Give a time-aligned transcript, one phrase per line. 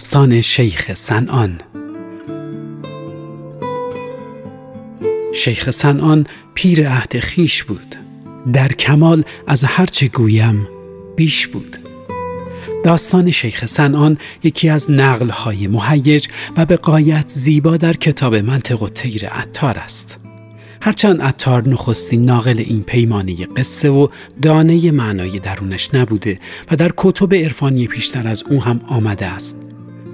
[0.00, 1.58] داستان شیخ سنان
[5.34, 7.96] شیخ سنان پیر عهد خیش بود.
[8.52, 10.68] در کمال از هرچه گویم
[11.16, 11.76] بیش بود.
[12.84, 18.88] داستان شیخ سنان یکی از نقلهای مهیج و به قایت زیبا در کتاب منطق و
[18.88, 20.18] تیر عطار است.
[20.82, 24.08] هرچند عطار نخستین ناقل این پیمانه قصه و
[24.42, 29.69] دانه معنای درونش نبوده و در کتب عرفانی پیشتر از او هم آمده است.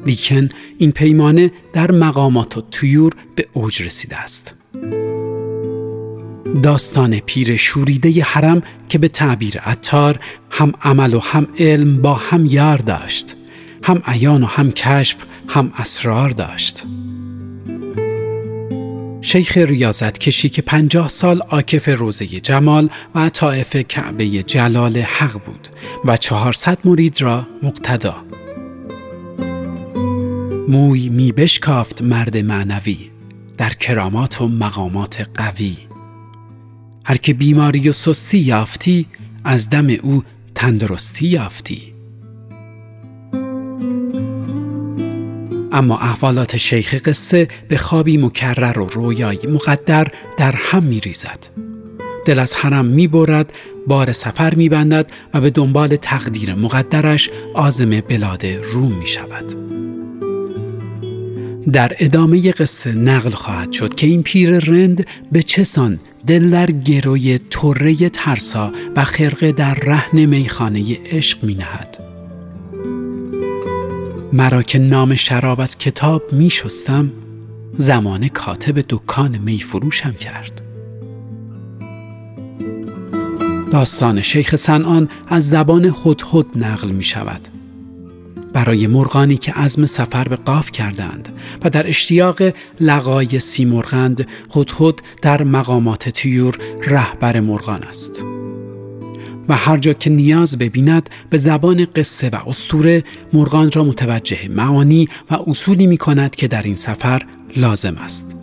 [0.07, 4.55] لیکن این پیمانه در مقامات و تویور به اوج رسیده است.
[6.63, 12.47] داستان پیر شوریده حرم که به تعبیر عطار هم عمل و هم علم با هم
[12.47, 13.37] یار داشت
[13.83, 15.17] هم عیان و هم کشف
[15.49, 16.85] هم اسرار داشت.
[19.21, 25.69] شیخ ریاضت کشی که پنجاه سال عاکف روزه جمال و طائف کعبه جلال حق بود
[26.05, 28.17] و چهارصد مرید را مقتدا.
[30.69, 33.11] موی می بشکافت مرد معنوی
[33.57, 35.77] در کرامات و مقامات قوی
[37.05, 39.07] هر که بیماری و سستی یافتی
[39.45, 40.23] از دم او
[40.55, 41.97] تندرستی یافتی
[45.73, 50.07] اما احوالات شیخ قصه به خوابی مکرر و رویایی مقدر
[50.39, 51.47] در هم می ریزد.
[52.27, 53.53] دل از حرم می برد،
[53.87, 59.76] بار سفر می بندد و به دنبال تقدیر مقدرش آزم بلاد روم می شود.
[61.73, 67.39] در ادامه قصه نقل خواهد شد که این پیر رند به چسان دل در گروی
[67.39, 71.99] طره ترسا و خرقه در رهن میخانه عشق می نهد.
[74.33, 77.13] مرا که نام شراب از کتاب می شستم
[77.79, 80.63] زمان کاتب دکان می فروشم کرد
[83.71, 87.49] داستان شیخ سنان از زبان خود نقل می شود
[88.57, 91.29] برای مرغانی که عزم سفر به قاف کردند
[91.65, 92.43] و در اشتیاق
[92.81, 98.23] لقای سیمرغند خود در مقامات تیور رهبر مرغان است.
[99.49, 105.09] و هر جا که نیاز ببیند به زبان قصه و استوره مرغان را متوجه معانی
[105.31, 107.23] و اصولی می کند که در این سفر
[107.57, 108.37] لازم است.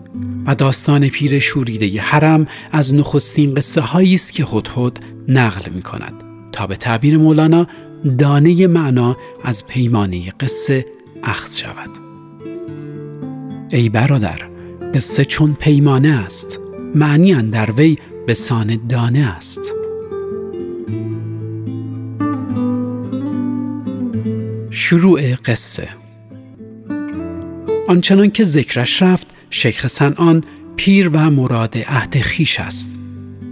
[0.46, 6.14] و داستان پیر شوریده حرم از نخستین قصه است که هدهد نقل می کند
[6.52, 7.68] تا به تعبیر مولانا
[8.04, 10.86] دانه معنا از پیمانه قصه
[11.24, 11.90] اخذ شود.
[13.70, 14.40] ای برادر
[14.94, 16.60] قصه چون پیمانه است
[16.96, 17.98] معنی اندر وی
[18.28, 19.74] به سان دانه است.
[24.70, 25.90] شروع قصه
[27.88, 30.44] آنچنان که ذکرش رفت شیخ سنان
[30.76, 33.03] پیر و مراد عهد خیش است.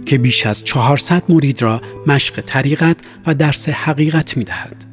[0.06, 2.96] که بیش از 400 مرید را مشق طریقت
[3.26, 4.84] و درس حقیقت می دهد.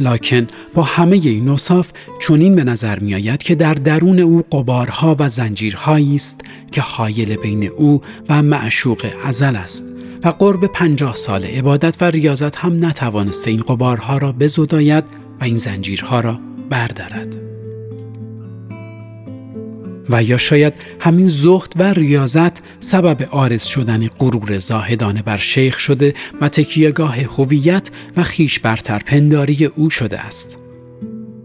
[0.00, 5.16] لکن با همه این نصاف چونین به نظر می آید که در درون او قبارها
[5.18, 6.40] و زنجیرهایی است
[6.72, 9.86] که حایل بین او و معشوق ازل است
[10.24, 15.04] و قرب پنجاه سال عبادت و ریاضت هم نتوانسته این قبارها را بزداید
[15.40, 16.40] و این زنجیرها را
[16.70, 17.43] بردارد.
[20.08, 26.14] و یا شاید همین زهد و ریاضت سبب آرز شدن غرور زاهدانه بر شیخ شده
[26.40, 30.56] و تکیهگاه هویت و خیش برتر پنداری او شده است.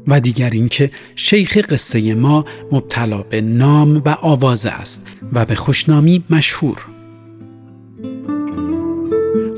[0.07, 6.23] و دیگر اینکه شیخ قصه ما مبتلا به نام و آوازه است و به خوشنامی
[6.29, 6.85] مشهور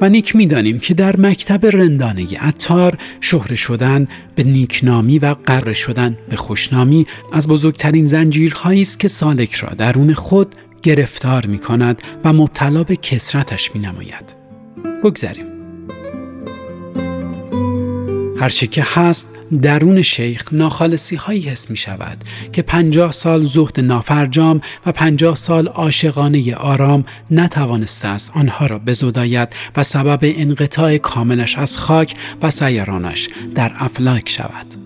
[0.01, 6.17] و نیک می‌دانیم که در مکتب رندانه عطار شهره شدن به نیکنامی و قره شدن
[6.29, 12.34] به خوشنامی از بزرگترین زنجیرهایی است که سالک را درون خود گرفتار می کند و
[12.34, 14.35] مبتلا به کسرتش می نماید.
[15.03, 15.50] بگذریم.
[18.41, 19.30] هرچه که هست
[19.62, 22.18] درون شیخ ناخالصی هایی حس می شود
[22.51, 29.50] که پنجاه سال زهد نافرجام و پنجاه سال عاشقانه آرام نتوانسته است آنها را بزداید
[29.75, 34.81] و سبب انقطاع کاملش از خاک و سیرانش در افلاک شود.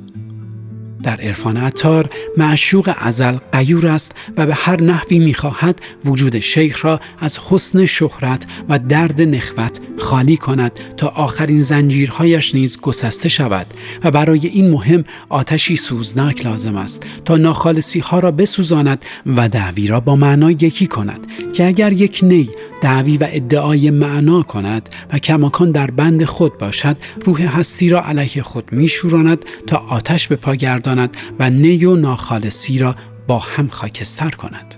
[1.05, 6.99] در عرفان عطار معشوق ازل قیور است و به هر نحوی می‌خواهد وجود شیخ را
[7.19, 13.67] از حسن شهرت و درد نخوت خالی کند تا آخرین زنجیرهایش نیز گسسته شود
[14.03, 19.87] و برای این مهم آتشی سوزناک لازم است تا ناخالصی ها را بسوزاند و دعوی
[19.87, 22.49] را با معنا یکی کند که اگر یک نی
[22.81, 28.43] دعوی و ادعای معنا کند و کماکان در بند خود باشد روح هستی را علیه
[28.43, 30.94] خود میشوراند تا آتش به پا گرداند.
[31.39, 32.95] و نی و ناخالصی را
[33.27, 34.75] با هم خاکستر کند.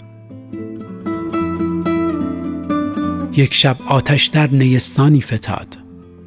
[3.35, 5.77] یک شب آتش در نیستانی فتاد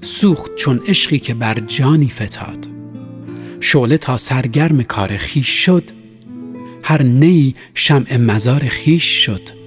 [0.02, 2.66] سوخت چون عشقی که بر جانی فتاد.
[3.60, 5.90] شعله تا سرگرم کار خیش شد
[6.82, 9.60] هر نی شمع مزار خیش شد.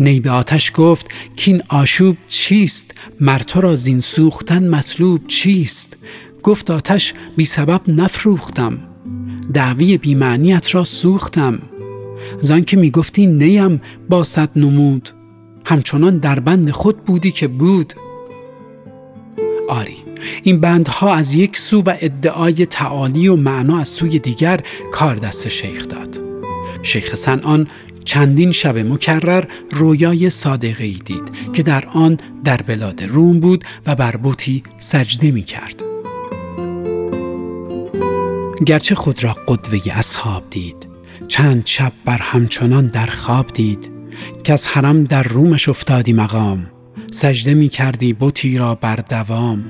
[0.00, 5.96] نی به آتش گفت کین آشوب چیست؟ مرتا را زین سوختن مطلوب چیست؟
[6.42, 8.78] گفت آتش بی سبب نفروختم.
[9.54, 11.58] دعوی بیمعنیت را سوختم.
[12.40, 15.08] زن که می گفتی نیم با صد نمود.
[15.64, 17.92] همچنان در بند خود بودی که بود.
[19.68, 19.96] آری
[20.42, 24.60] این بندها از یک سو و ادعای تعالی و معنا از سوی دیگر
[24.92, 26.20] کار دست شیخ داد.
[26.82, 27.68] شیخ سنان
[28.04, 33.96] چندین شب مکرر رویای صادقه ای دید که در آن در بلاد روم بود و
[33.96, 35.91] بر بوتی سجده می کرد.
[38.64, 40.88] گرچه خود را قدوه اصحاب دید.
[41.28, 43.90] چند شب بر همچنان در خواب دید.
[44.44, 46.66] که از حرم در رومش افتادی مقام.
[47.12, 49.64] سجده می کردی بوتی را بر دوام.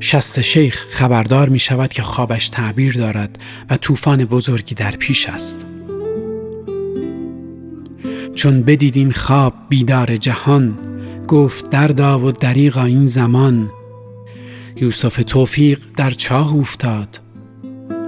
[0.00, 3.38] شست شیخ خبردار می شود که خوابش تعبیر دارد
[3.70, 5.66] و طوفان بزرگی در پیش است.
[8.34, 10.78] چون بدید این خواب بیدار جهان
[11.28, 13.70] گفت دردا و دریغا این زمان.
[14.76, 17.25] یوسف توفیق در چاه افتاد.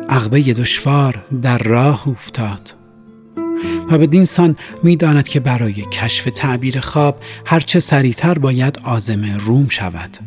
[0.09, 2.75] عقبه دشوار در راه افتاد.
[3.91, 10.19] و بدین سان می‌داند که برای کشف تعبیر خواب هرچه سریعتر باید آزم روم شود.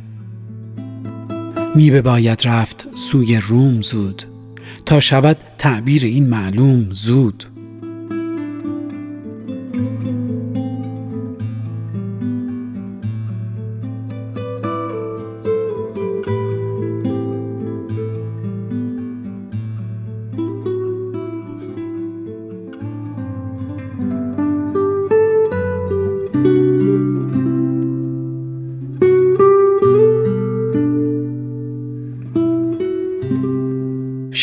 [1.76, 4.24] می باید رفت سوی روم زود.
[4.86, 7.51] تا شود تعبیر این معلوم زود.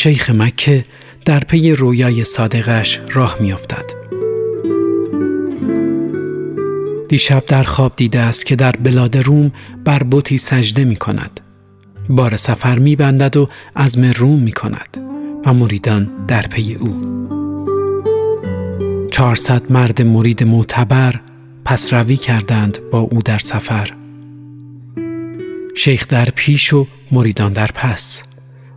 [0.01, 0.83] شیخ مکه
[1.25, 3.85] در پی رویای صادقش راه میافتد.
[7.09, 9.51] دیشب در خواب دیده است که در بلاد روم
[9.85, 11.39] بر بوتی سجده می کند.
[12.09, 14.97] بار سفر می بندد و عزم روم می کند
[15.45, 17.01] و مریدان در پی او.
[19.11, 21.19] چهارصد مرد مرید معتبر
[21.65, 23.91] پس روی کردند با او در سفر.
[25.75, 28.28] شیخ در پیش و مریدان در پس.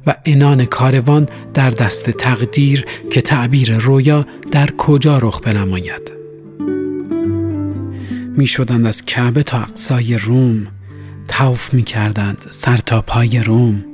[0.06, 6.12] و انان کاروان در دست تقدیر که تعبیر رویا در کجا رخ بنماید.
[8.36, 10.66] می شدند از کعبه تا اقصای روم
[11.28, 13.84] توف می کردند سر تا پای روم.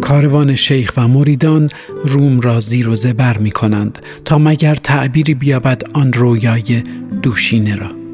[0.00, 1.70] کاروان شیخ و مریدان
[2.04, 6.82] روم را زیر و زبر می کنند تا مگر تعبیری بیابد آن رویای
[7.22, 8.05] دوشینه را.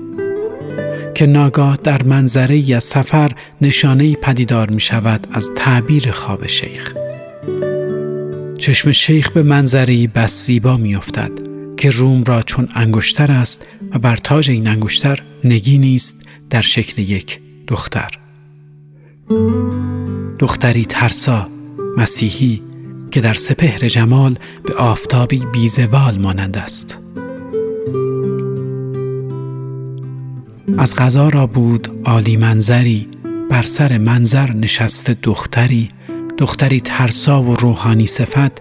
[1.15, 6.95] که ناگاه در منظره از سفر نشانه پدیدار می شود از تعبیر خواب شیخ.
[8.59, 11.31] چشم شیخ به منظری بس زیبا می افتد
[11.77, 17.03] که روم را چون انگشتر است و بر تاج این انگشتر نگی نیست در شکل
[17.03, 18.11] یک دختر.
[20.39, 21.49] دختری ترسا
[21.97, 22.63] مسیحی
[23.11, 27.02] که در سپهر جمال به آفتابی بیزوال مانند است.
[30.79, 33.09] از غذا را بود عالی منظری
[33.51, 35.91] بر سر منظر نشسته دختری.
[36.39, 38.53] دختری ترسا و روحانی صفت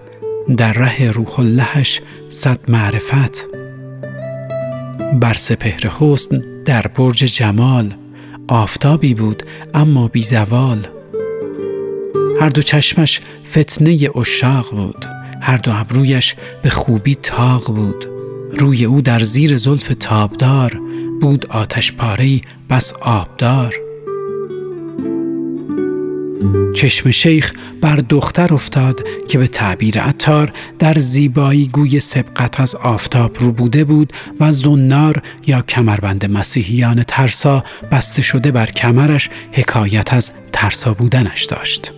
[0.58, 3.48] در ره روح اللهش صد معرفت.
[5.14, 7.94] بر سپهر حسن در برج جمال
[8.48, 9.44] آفتابی بود
[9.74, 10.88] اما بی زوال.
[12.42, 15.06] هر دو چشمش فتنه اشاق بود
[15.42, 18.08] هر دو ابرویش به خوبی تاق بود.
[18.58, 20.82] روی او در زیر زلف تابدار
[21.22, 23.76] بود آتش پاره بس آبدار.
[26.74, 33.38] چشم شیخ بر دختر افتاد که به تعبیر عطار در زیبایی گوی سبقت از آفتاب
[33.40, 40.32] رو بوده بود و زنار یا کمربند مسیحیان ترسا بسته شده بر کمرش حکایت از
[40.52, 41.94] ترسا بودنش داشت.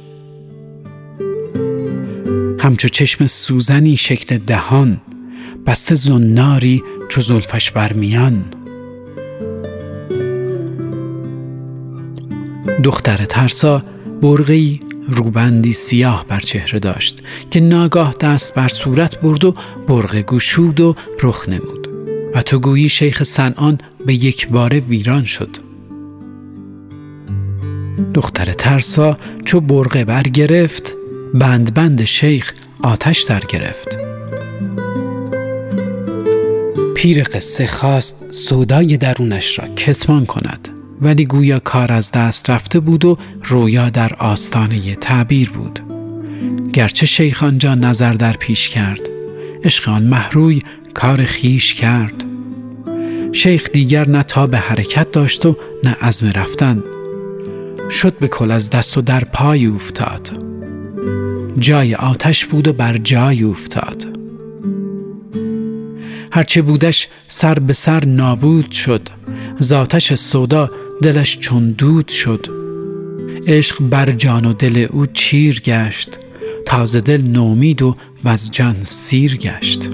[2.59, 5.01] همچو چشم سوزنی شکل دهان
[5.65, 8.62] بسته زناری چو زلفش برمیان
[12.83, 13.83] دختر ترسا
[14.21, 19.55] برغی روبندی سیاه بر چهره داشت که ناگاه دست بر صورت برد و
[19.87, 21.89] برغ گشود و رخ نمود.
[22.35, 25.57] و تو گویی شیخ سنان به یک بار ویران شد.
[28.13, 30.95] دختر ترسا چو برغه برگرفت
[31.33, 32.53] بند بند شیخ
[32.83, 33.97] آتش در گرفت.
[36.95, 40.72] پیر قصه خواست سودای درونش را کتمان کند.
[41.01, 45.79] ولی گویا کار از دست رفته بود و رویا در آستانه تعبیر بود.
[46.73, 49.09] گرچه شیخ آنجا نظر در پیش کرد.
[49.63, 50.61] عشق آن محروی
[50.93, 52.25] کار خیش کرد.
[53.31, 56.83] شیخ دیگر نه تا به حرکت داشت و نه عزم رفتن.
[57.89, 60.29] شد به کل از دست و در پای افتاد
[61.59, 64.12] جای آتش بود و بر جای افتاد
[66.35, 69.01] هرچه بودش سر به سر نابود شد.
[69.61, 70.71] ذاتش سودا
[71.01, 72.47] دلش چون دود شد.
[73.47, 76.19] عشق بر جان و دل او چیر گشت.
[76.65, 79.89] تازه دل نومید و از جان سیر گشت.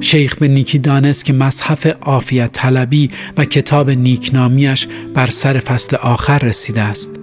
[0.00, 6.38] شیخ به نیکی دانست که مصحف عافیت طلبی و کتاب نیکنامیش بر سر فصل آخر
[6.38, 7.15] رسیده است.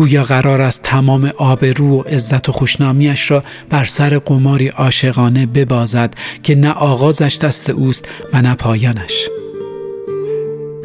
[0.00, 6.14] گویا قرار است تمام آبرو و عزت و خوشنامیش را بر سر قماری عاشقانه ببازد
[6.42, 9.28] که نه آغازش دست اوست و نه پایانش.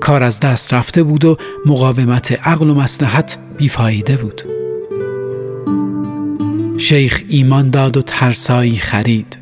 [0.02, 4.42] کار از دست رفته بود و مقاومت عقل و مسلحت بیفایده بود.
[6.78, 9.38] شیخ ایمان داد و ترسایی خرید.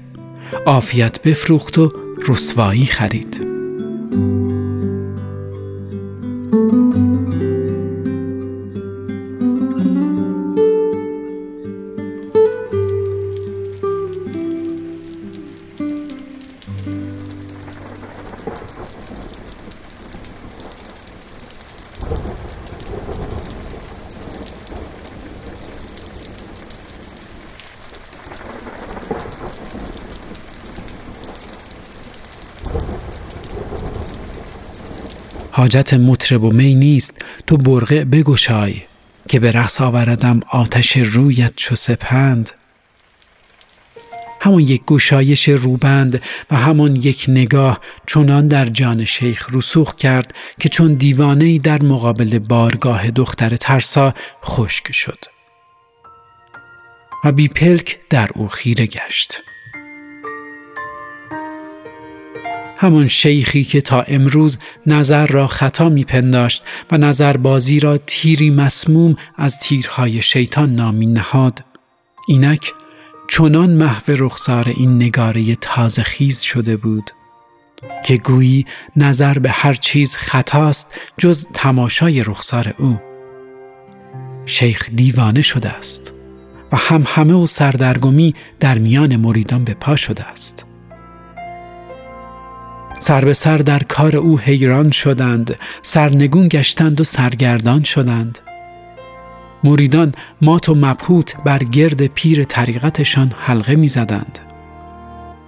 [0.65, 1.93] عافیت بفروخت و
[2.27, 3.47] رسوایی خرید.
[35.73, 37.21] حاجت مطرب و می نیست.
[37.47, 38.81] تو برقه بگشای
[39.29, 42.51] که به رقص آوردم آتش رویت چو سپند.
[44.41, 50.69] همان یک گشایش روبند و همان یک نگاه چونان در جان شیخ رسوخ کرد که
[50.69, 54.13] چون دیوانه در مقابل بارگاه دختر ترسا
[54.45, 55.25] خشک شد
[57.23, 59.41] و بی پلک در او خیره گشت.
[62.83, 69.15] همان شیخی که تا امروز نظر را خطا میپنداشت و نظر بازی را تیری مسموم
[69.37, 71.65] از تیرهای شیطان نامی نهاد.
[72.27, 72.73] اینک
[73.29, 77.11] چنان محو رخسار این نگاره تازه خیز شده بود
[78.05, 82.99] که گویی نظر به هر چیز خطاست جز تماشای رخسار او.
[84.45, 86.13] شیخ دیوانه شده است
[86.71, 90.72] و هم همه و سردرگمی در میان مریدان به پا شده است.
[93.03, 98.39] سر به سر در کار او حیران شدند سرنگون گشتند و سرگردان شدند
[99.63, 104.39] مریدان مات و مبهوت بر گرد پیر طریقتشان حلقه می زدند.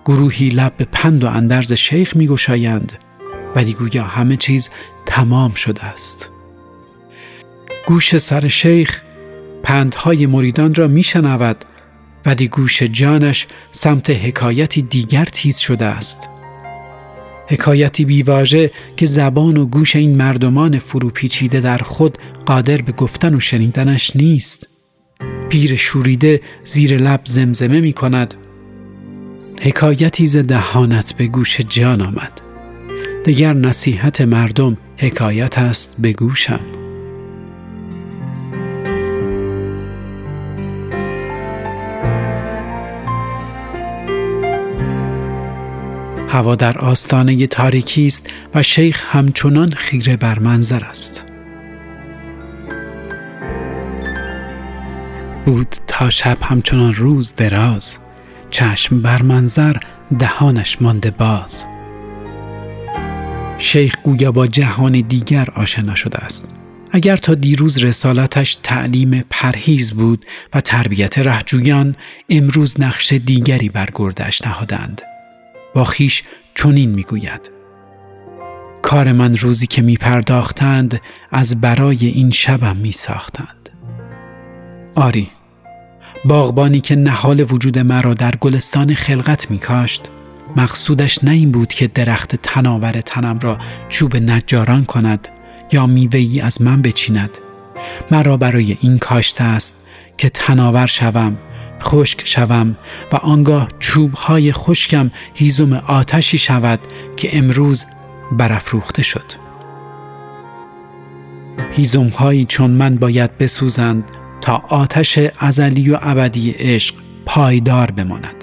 [0.05, 2.93] گروهی لب به پند و اندرز شیخ می گشایند
[3.55, 4.69] ولی گویا همه چیز
[5.05, 6.29] تمام شده است.
[7.87, 9.01] گوش سر شیخ
[9.63, 11.65] پندهای مریدان را می شنود
[12.25, 16.34] ولی گوش جانش سمت حکایتی دیگر تیز شده است.
[17.47, 23.39] حکایتی بیواژه که زبان و گوش این مردمان فروپیچیده در خود قادر به گفتن و
[23.39, 24.67] شنیدنش نیست.
[25.49, 28.33] پیر شوریده زیر لب زمزمه می کند.
[29.61, 32.41] حکایتی ز دهانت به گوش جان آمد.
[33.25, 36.84] دگر نصیحت مردم حکایت است به گوشم.
[46.35, 51.23] هوا در آستانه تاریکی است و شیخ همچنان خیره بر منظر است.
[55.45, 57.97] بود تا شب همچنان روز دراز
[58.49, 59.75] چشم بر منظر
[60.19, 61.65] دهانش مانده باز.
[63.57, 66.47] شیخ گویا با جهان دیگر آشنا شده است.
[66.91, 71.95] اگر تا دیروز رسالتش تعلیم پرهیز بود و تربیت رهجویان
[72.29, 75.01] امروز نقش دیگری بر گردش نهادند.
[75.75, 76.23] با خیش
[76.55, 77.51] چنین می‌گوید.
[78.81, 81.01] کار من روزی که می پرداختند
[81.31, 83.69] از برای این شبم می ساختند
[84.95, 85.27] آری
[86.25, 90.09] باغبانی که نهال وجود مرا در گلستان خلقت می کاشت
[90.55, 93.57] مقصودش نه این بود که درخت تناور تنم را
[93.89, 95.27] چوب نجاران کند
[95.71, 97.37] یا میوهی از من بچیند.
[98.11, 99.75] مرا برای این کاشته است
[100.17, 101.37] که تناور شوم.
[101.83, 102.77] خشک شوم
[103.11, 106.79] و آنگاه چوبهای خشکم هیزم آتشی شود
[107.17, 107.85] که امروز
[108.31, 109.45] برافروخته شد.
[111.71, 114.03] هیزمهایی چون من باید بسوزند
[114.41, 118.35] تا آتش ازلی و ابدی عشق پایدار بماند.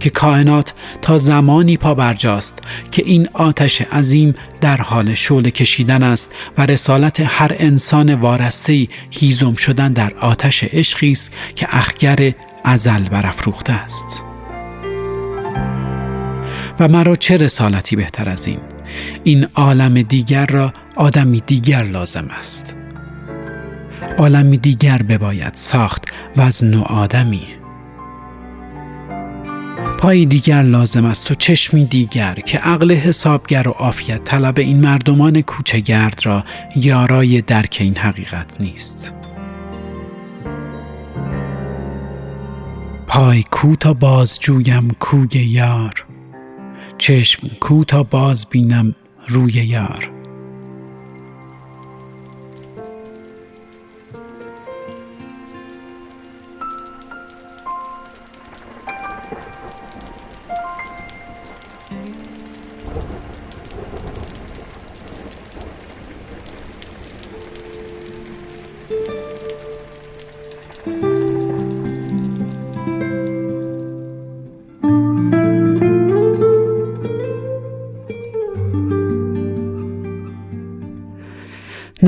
[0.00, 6.32] که کائنات تا زمانی پا برجاست که این آتش عظیم در حال شعله کشیدن است
[6.58, 12.32] و رسالت هر انسان وارسته هیزم شدن در آتش عشقی است که اخگر
[12.64, 14.22] ازل برافروخته است.
[16.80, 18.58] و مرا چه رسالتی بهتر از این؟
[19.24, 22.74] این عالم دیگر را آدمی دیگر لازم است.
[24.18, 26.04] عالمی دیگر بباید ساخت
[26.36, 27.46] و از نوع آدمی
[29.98, 35.40] پای دیگر لازم است و چشمی دیگر که عقل حسابگر و عافیت طلب این مردمان
[35.40, 36.44] کوچگرد را
[36.76, 39.12] یارای درک این حقیقت نیست.
[43.06, 46.06] پای کو تا باز جویم کوی یار
[46.98, 48.94] چشم کو تا باز بینم
[49.28, 50.21] روی یار.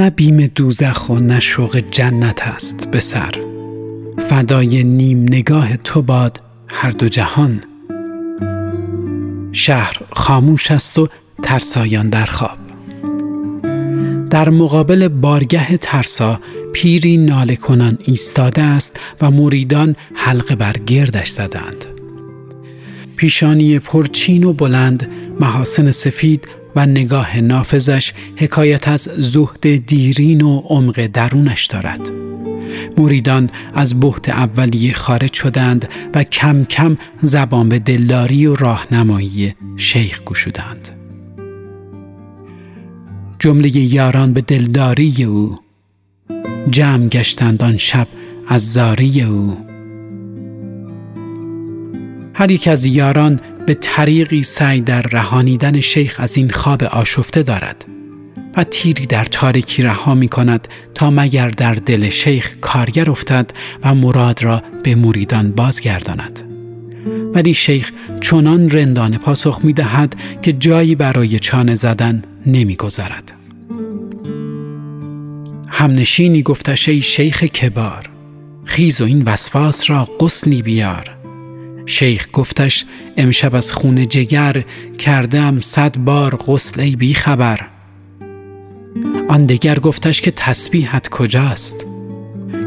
[0.04, 3.34] نه بیم دوزخ و نه شوق جنت است به سر.
[4.28, 7.62] فدای نیم نگاه تو باد هر دو جهان.
[9.52, 11.08] شهر خاموش است و
[11.42, 12.58] ترسایان در خواب.
[14.30, 16.40] در مقابل بارگه ترسا
[16.72, 21.84] پیری ناله کنان ایستاده است و مریدان حلقه بر گردش زدند.
[23.16, 25.08] پیشانی پرچین و بلند
[25.40, 32.10] محاسن سفید و نگاه نافذش حکایت از زهد دیرین و عمق درونش دارد.
[32.98, 40.22] مریدان از بحت اولیه خارج شدند و کم کم زبان به دلداری و راهنمایی شیخ
[40.22, 40.88] گشودند.
[43.38, 45.58] جمله یاران به دلداری او
[46.70, 48.06] جمع گشتند آن شب
[48.48, 49.58] از زاری او.
[52.34, 57.84] هر یک از یاران به طریقی سعی در رهانیدن شیخ از این خواب آشفته دارد
[58.56, 63.50] و تیری در تاریکی رها می کند تا مگر در دل شیخ کارگر افتد
[63.82, 66.40] و مراد را به مریدان بازگرداند
[67.34, 73.32] ولی شیخ چنان رندانه پاسخ می دهد که جایی برای چانه زدن نمی گذارد.
[75.70, 78.10] همنشینی گفتش ای شیخ کبار
[78.64, 81.13] خیز و این وسواس را قسلی بیار
[81.86, 82.84] شیخ گفتش
[83.16, 84.64] امشب از خون جگر
[84.98, 87.60] کردم صد بار غسل ای بی خبر.
[89.28, 91.86] آن دگر گفتش که تسبیحت کجاست؟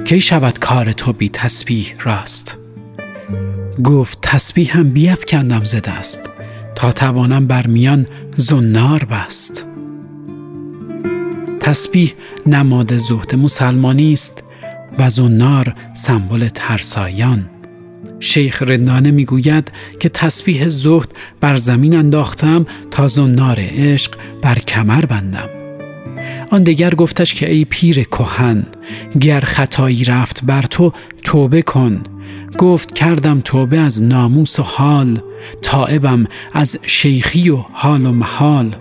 [0.06, 2.58] کی شود کار تو بی تسبیح راست؟
[3.84, 6.30] گفت تسبیح هم بیفکندم زده است
[6.76, 9.66] تا توانم بر میان زنار بست.
[11.60, 12.14] تسبیح
[12.46, 14.44] نماد زهد مسلمانی است
[15.00, 17.50] و زنار سمبل ترسایان.
[18.20, 21.08] شیخ رندانه می‌گوید که تسبیح زهد
[21.42, 25.50] بر زمین انداختم تا زنار عشق بر کمر بندم.
[26.52, 28.64] آن دیگر گفتش که ای پیر کهن
[29.22, 32.04] گر خطایی رفت بر تو توبه کن.
[32.58, 35.22] گفت کردم توبه از ناموس و حال
[35.62, 38.76] تائبم از شیخی و حال و محال.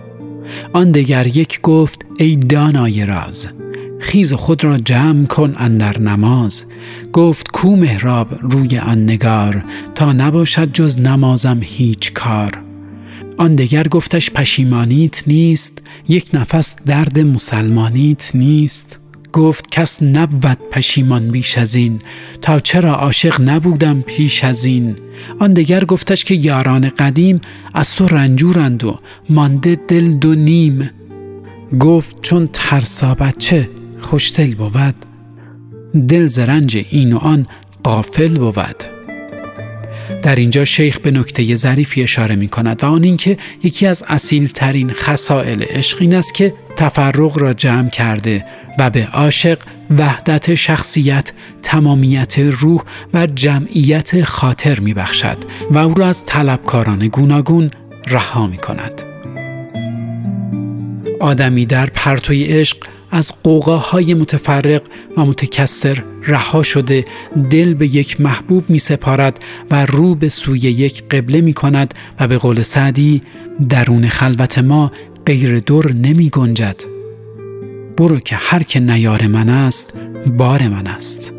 [0.73, 3.47] آن دیگر یک گفت ای دانای راز
[3.99, 6.65] خیز خود را جمع کن اندر نماز.
[7.13, 12.51] گفت کو محراب روی آن نگار تا نباشد جز نمازم هیچ کار.
[13.37, 18.99] آن دگر گفتش پشیمانیت نیست یک نفس درد مسلمانیت نیست.
[19.33, 21.99] گفت کس نبود پشیمان بیش از این
[22.41, 24.95] تا چرا عاشق نبودم پیش از این.
[25.39, 27.41] آن دگر گفتش که یاران قدیم
[27.73, 30.89] از تو رنجورند و مانده دل دو نیم.
[31.79, 33.69] گفت چون ترسا بچه
[34.07, 34.95] خوشتل بود.
[36.07, 37.45] دل زرنج این و آن
[37.83, 38.83] قافل بود.
[40.23, 42.83] در اینجا شیخ به نکته ظریفی اشاره می کند.
[42.83, 47.89] و آن اینکه یکی از اصیل ترین خسائل عشق این است که تفرق را جمع
[47.89, 48.45] کرده
[48.79, 49.59] و به عاشق
[49.97, 52.81] وحدت شخصیت، تمامیت روح
[53.13, 55.37] و جمعیت خاطر می بخشد
[55.71, 57.71] و او را از طلبکاران گوناگون
[58.07, 59.01] رها می کند.
[61.19, 62.77] آدمی در پرتوی عشق
[63.11, 64.81] از قوقاهای متفرق
[65.17, 67.05] و متکسر رها شده
[67.49, 69.39] دل به یک محبوب می سپارد
[69.71, 73.21] و رو به سوی یک قبله می کند و به قول سعدی
[73.69, 74.91] درون خلوت ما
[75.25, 76.81] غیر دور نمی گنجد
[77.97, 79.93] برو که هر که نیار من است
[80.37, 81.31] بار من است.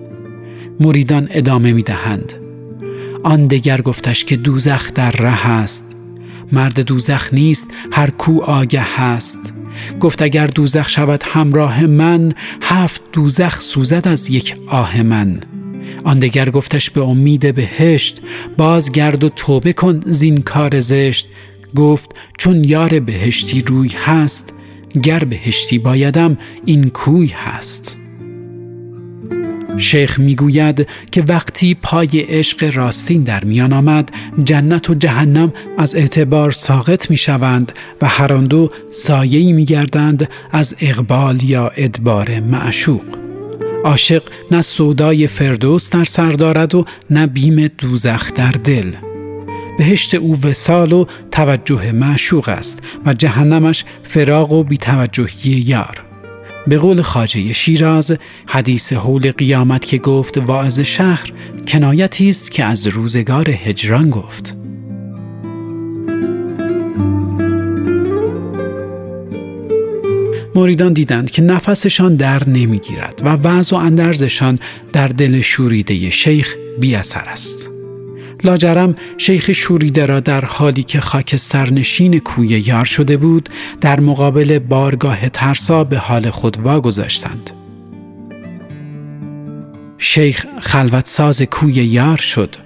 [0.80, 2.32] مریدان ادامه می دهند
[3.22, 5.86] آن دگر گفتش که دوزخ در ره است.
[6.52, 9.38] مرد دوزخ نیست هر کو آگه هست
[10.00, 15.40] گفت اگر دوزخ شود همراه من هفت دوزخ سوزد از یک آه من.
[16.04, 18.20] آن دگر گفتش به امید بهشت
[18.56, 21.26] بازگرد و توبه کن زین کار زشت.
[21.76, 24.52] گفت چون یار بهشتی روی هست
[25.02, 27.96] گر بهشتی بایدم این کوی هست.
[29.76, 34.10] شیخ می‌گوید که وقتی پای عشق راستین در میان آمد
[34.44, 40.30] جنت و جهنم از اعتبار ساقط می شوند و هر آن دو سایه‌ای می گردند
[40.52, 43.04] از اقبال یا ادبار معشوق.
[43.84, 48.92] عاشق نه سودای فردوس در سر دارد و نه بیم دوزخ در دل.
[49.78, 56.07] بهشت او وسال و توجه معشوق است و جهنمش فراغ و بیتوجهی یار.
[56.68, 61.32] به قول خاجه شیراز حدیث حول قیامت که گفت واعظ شهر
[61.68, 64.56] کنایتی است که از روزگار هجران گفت
[70.54, 74.58] مریدان دیدند که نفسشان در نمی‌گیرد و وضع و اندرزشان
[74.92, 77.67] در دل شوریده شیخ بی اثر است.
[78.44, 83.48] لاجرم شیخ شوریده را در حالی که خاک سرنشین کوی یار شده بود
[83.80, 87.50] در مقابل بارگاه ترسا به حال خود واگذاشتند.
[89.98, 92.56] شیخ خلوت ساز کوی یار شد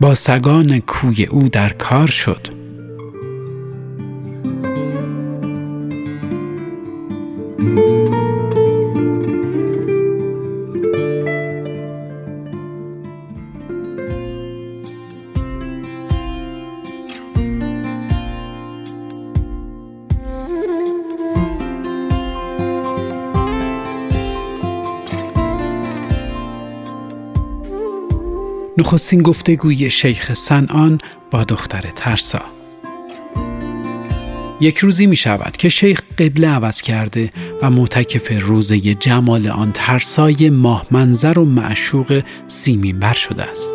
[0.00, 2.46] با سگان کوی او در کار شد
[28.78, 32.42] نخستین گفتگوی شیخ سنان با دختر ترسا
[34.60, 37.32] یک روزی می شود که شیخ قبله عوض کرده
[37.62, 43.72] و معتکف روزه جمال آن ترسای ماه منظر و معشوق سیمین بر شده است.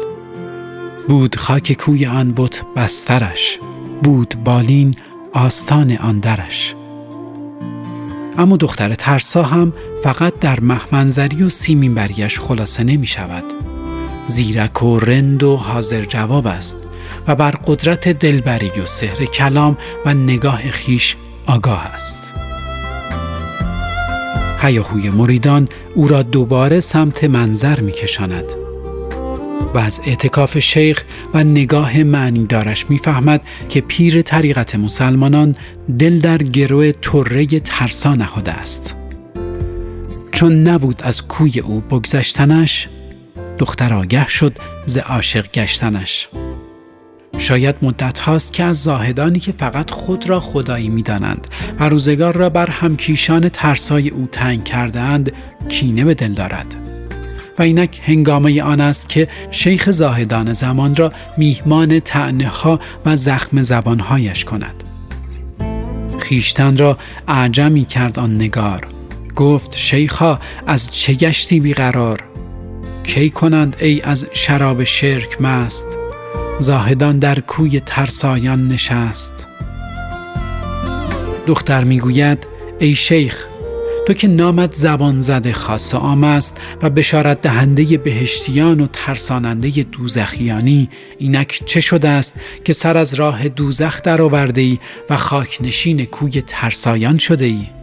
[1.08, 3.60] بود خاک کوی آن بت بسترش
[4.04, 4.94] بود بالین
[5.34, 6.76] آستان آن درش
[8.38, 13.69] اما دختر ترسا هم فقط در محمنظری و سیمین بریش خلاصه نمی شود.
[14.30, 16.78] زیرک و رند و حاضر جواب است
[17.28, 21.16] و بر قدرت دلبری و سحر کلام و نگاه خیش
[21.46, 22.34] آگاه است.
[24.62, 28.54] هیاهوی مریدان او را دوباره سمت منظر می کشاند
[29.74, 35.56] و از اعتکاف شیخ و نگاه معنی دارش می‌فهمد که پیر طریقت مسلمانان
[36.00, 38.96] دل در گروه طره ترسا نهاده است.
[40.32, 42.88] چون نبود از کوی او بگذشتنش
[43.60, 44.54] دختر آگه شد
[44.86, 46.28] ز عاشق گشتنش.
[47.38, 51.48] شاید مدت هاست که از زاهدانی که فقط خود را خدایی می دانند
[51.80, 55.32] و روزگار را بر همکیشان ترسای او تنگ کردهاند
[55.70, 56.76] کینه به دل دارد.
[57.60, 63.62] و اینک هنگامه آن است که شیخ زاهدان زمان را میهمان تعنه ها و زخم
[63.62, 64.84] زبانهایش کند.
[66.20, 68.88] خیشتن را اعجمی کرد آن نگار.
[69.36, 72.29] گفت شیخا از چه گشتی بیقرار؟
[73.10, 75.98] کی کنند ای از شراب شرک مست؟
[76.60, 79.48] زاهدان در کوی ترسایان نشست.
[81.48, 82.48] دختر می‌گوید
[82.80, 83.48] ای شیخ
[84.08, 90.90] تو که نامت زبان زده خاص عام است و بشارت دهنده بهشتیان و ترساننده دوزخیانی
[91.18, 96.42] اینک چه شده است که سر از راه دوزخ درآورده ای و خاک نشین کوی
[96.42, 97.79] ترسایان شده ای؟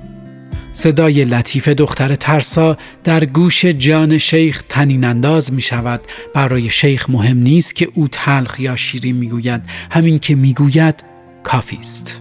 [0.79, 6.01] صدای لطیف دختر ترسا در گوش جان شیخ تنین انداز می شود
[6.35, 11.05] برای شیخ مهم نیست که او تلخ یا شیرین می گوید همین که می گوید
[11.43, 12.21] کافی است.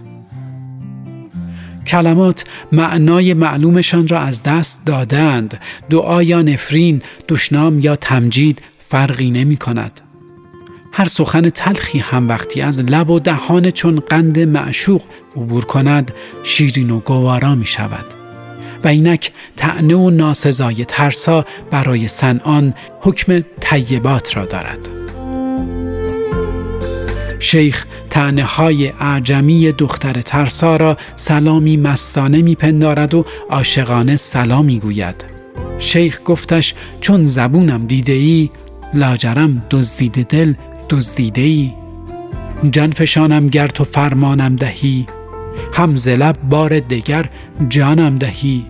[1.86, 5.60] کلمات معنای معلومشان را از دست دادند.
[5.90, 10.00] دعا یا نفرین دشنام یا تمجید فرقی نمی کند
[10.92, 15.02] هر سخن تلخی هم وقتی از لب و دهان چون قند معشوق
[15.36, 18.15] عبور کند شیرین و گوارا می شود
[18.84, 24.88] و اینک تعنه و ناسزای ترسا برای سنان حکم طیبات را دارد.
[27.38, 35.24] شیخ تعنه های اعجمی دختر ترسا را سلامی مستانه میپندارد و عاشقانه سلامی گوید.
[35.78, 38.50] شیخ گفتش چون زبونم دیده ای
[38.94, 40.54] لاجرم دزدیده دل
[40.90, 41.72] دزدیده ای
[42.70, 45.06] جان فشانم گر تو فرمانم دهی
[45.72, 47.30] هم لب بار دگر
[47.68, 48.66] جانم دهی.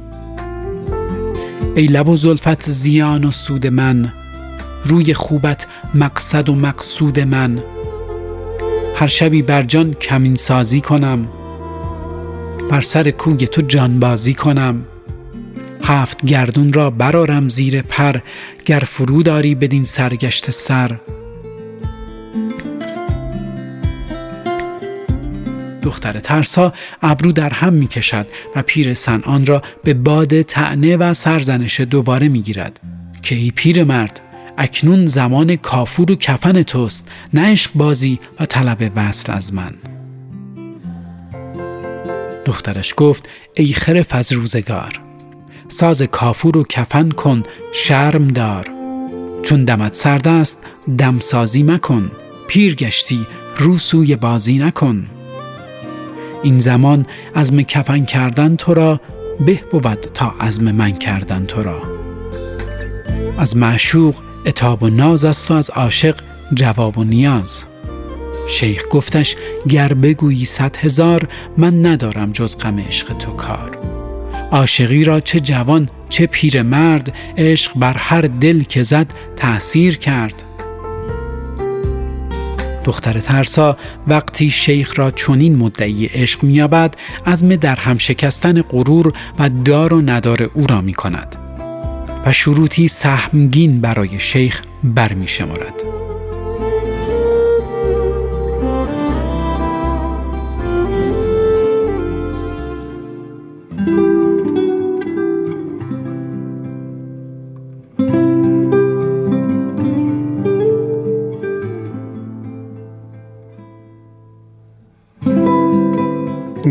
[1.75, 4.13] ای لب و زلفت زیان و سود من
[4.85, 7.63] روی خوبت مقصد و مقصود من.
[8.97, 11.29] هر شبی بر جان کمین سازی کنم
[12.71, 14.85] بر سر کوی تو جانبازی کنم.
[15.83, 18.21] هفت گردون را برارم زیر پر
[18.65, 20.97] گر فرو داری بدین سرگشت سر.
[25.87, 26.73] دختر ترسا
[27.03, 32.29] ابرو در هم می کشد و پیر سنان را به باد تعنه و سرزنش دوباره
[32.29, 32.81] می گیرد
[33.23, 34.21] که ای پیر مرد
[34.59, 37.11] اکنون زمان کافور و کفن توست.
[37.35, 39.75] نه عشق بازی و طلب وصل از من.
[42.45, 45.01] دخترش گفت ای خرف از روزگار
[45.69, 48.71] ساز کافور و کفن کن شرم دار.
[49.43, 50.63] چون دمت سرد است
[50.99, 52.11] دمسازی مکن
[52.49, 53.27] پیر گشتی
[53.59, 55.07] رو سوی بازی نکن.
[56.43, 59.01] این زمان عزم کفن کردن تو را
[59.47, 61.83] به بود تا عزم من کردن تو را
[63.39, 64.15] از معشوق
[64.47, 66.17] اتاب و ناز است و از عاشق
[66.55, 67.65] جواب و نیاز.
[68.51, 69.37] شیخ گفتش
[69.69, 73.79] گر بگویی صد هزار من ندارم جز غم عشق تو کار.
[74.53, 80.43] عاشقی را چه جوان چه پیر مرد عشق بر هر دل که زد تأثیر کرد.
[82.87, 86.95] دختر ترسا وقتی شیخ را چنین مدعی عشق مییابد
[87.27, 91.37] عزم در هم شکستن غرور و دار و ندار او را می کند
[92.27, 95.96] و شروطی سهمگین برای شیخ برمی شمارد.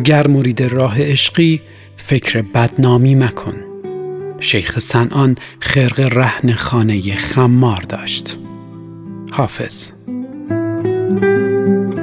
[0.06, 1.62] گر مرید راه عشقی
[1.98, 3.56] فکر بدنامی مکن.
[4.40, 8.38] شیخ سنان خرق رهن خانه خمار داشت.
[9.32, 9.92] حافظ.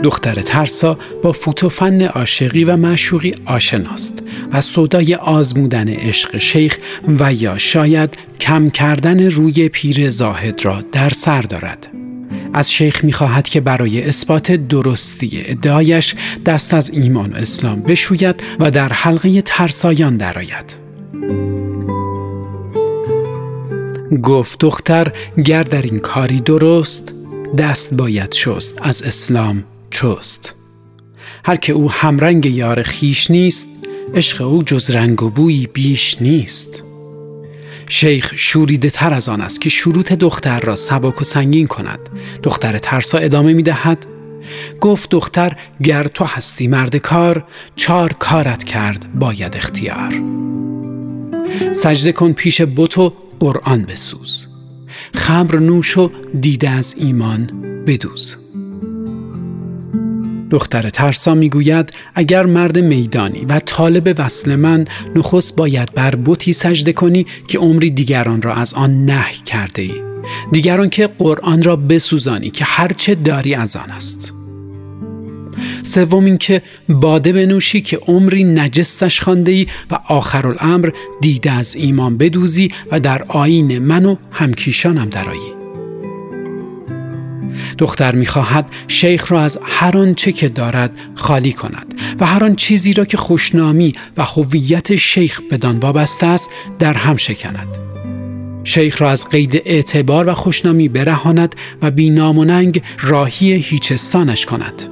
[0.03, 6.79] دختر ترسا با فوتوفن عاشقی و معشوقی آشناست و صدای آزمودن عشق شیخ
[7.19, 12.02] و یا شاید کم کردن روی پیر زاهد را در سر دارد.
[12.53, 16.15] از شیخ می‌خواهد که برای اثبات درستی ادعایش
[16.47, 20.83] دست از ایمان و اسلام بشوید و در حلقه ترسایان درآید.
[24.23, 25.13] گفت دختر
[25.45, 27.13] گر در این کاری درست
[27.59, 30.55] دست باید شست از اسلام چست
[31.45, 33.69] هر که او همرنگ یار خیش نیست
[34.15, 36.83] عشق او جز رنگ و بویی بیش نیست
[37.95, 41.99] شیخ شوریده تر از آن است که شروط دختر را سبک و سنگین کند.
[42.43, 44.07] دختر ترسا ادامه می دهد.
[44.81, 47.45] گفت دختر گر تو هستی مرد کار
[47.77, 50.23] چار کارت کرد باید اختیار.
[51.73, 54.47] سجده کن پیش بت و قرآن بسوز.
[55.15, 57.47] خمر نوش و دیده از ایمان
[57.87, 58.42] بدوز.
[60.53, 64.85] دختر ترسا می‌گوید اگر مرد میدانی و طالب وصل من
[65.17, 69.93] نخست باید بر بوتی سجده کنی که عمری دیگران را از آن نهی کرده ای
[70.53, 74.33] دیگران که قرآن را بسوزانی که هرچه داری از آن است.
[75.83, 82.17] سوم اینکه باده بنوشی که عمری نجسش خانده ای و آخر الامر دیده از ایمان
[82.17, 85.62] بدوزی و در آین من و همکیشانم درایی
[87.79, 92.93] دختر می‌خواهد شیخ را از هر آنچه که دارد خالی کند و هر آن چیزی
[92.93, 97.69] را که خوشنامی و هویت شیخ بدان وابسته است در هم شکند.
[98.65, 104.47] شیخ را از قید اعتبار و خوشنامی برهاند و بی نام و ننگ راهی هیچستانش
[104.47, 104.83] کند.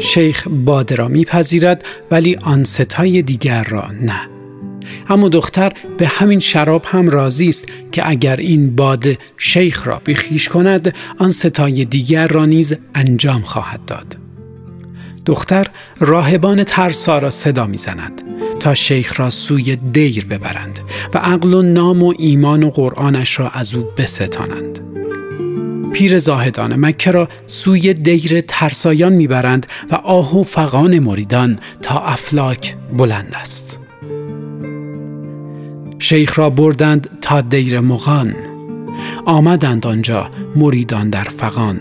[0.00, 4.37] شیخ باده را میپذیرد ولی آن ستای دیگر را نه.
[5.08, 10.48] اما دختر به همین شراب هم راضی است که اگر این باد شیخ را بخیش
[10.48, 14.16] کند آن ستای دیگر را نیز انجام خواهد داد.
[15.26, 15.66] دختر
[16.00, 18.22] راهبان ترسا را صدا می‌زند
[18.60, 20.80] تا شیخ را سوی دیر ببرند
[21.14, 24.80] و عقل و نام و ایمان و قرآنش را از او بستانند.
[25.92, 32.76] پیر زاهدان مکه را سوی دیر ترسایان می‌برند و آه و فقان مریدان تا افلاک
[32.96, 33.77] بلند است.
[35.98, 38.34] شیخ را بردند تا دیر مغان.
[39.24, 41.80] آمدند آنجا مریدان در فغان.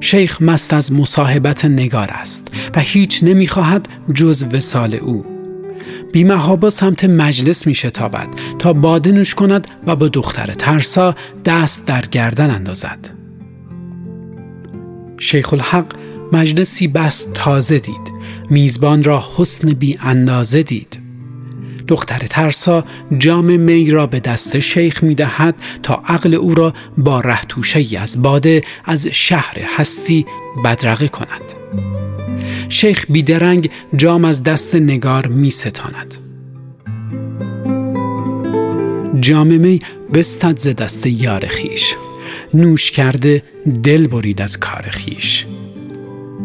[0.00, 5.24] شیخ مست از مصاحبت نگار است و هیچ نمی‌خواهد جز وسال او.
[6.12, 12.02] بیمهابا سمت مجلس می شتابد تا باده نوش کند و با دختر ترسا دست در
[12.02, 13.10] گردن اندازد.
[15.18, 15.86] شیخ الحق
[16.32, 18.12] مجلسی بس تازه دید
[18.50, 20.95] میزبان را حسن بی اندازه دید.
[21.88, 22.84] دختر ترسا
[23.18, 28.22] جام می را به دست شیخ می دهد تا عقل او را با رهتوشه از
[28.22, 30.26] باده از شهر هستی
[30.64, 31.52] بدرقه کند.
[32.68, 36.14] شیخ بیدرنگ جام از دست نگار می ستاند.
[39.20, 39.80] جام می
[40.14, 41.94] بستد ز دست یار خیش.
[42.54, 43.42] نوش کرده
[43.82, 45.46] دل برید از کار خیش.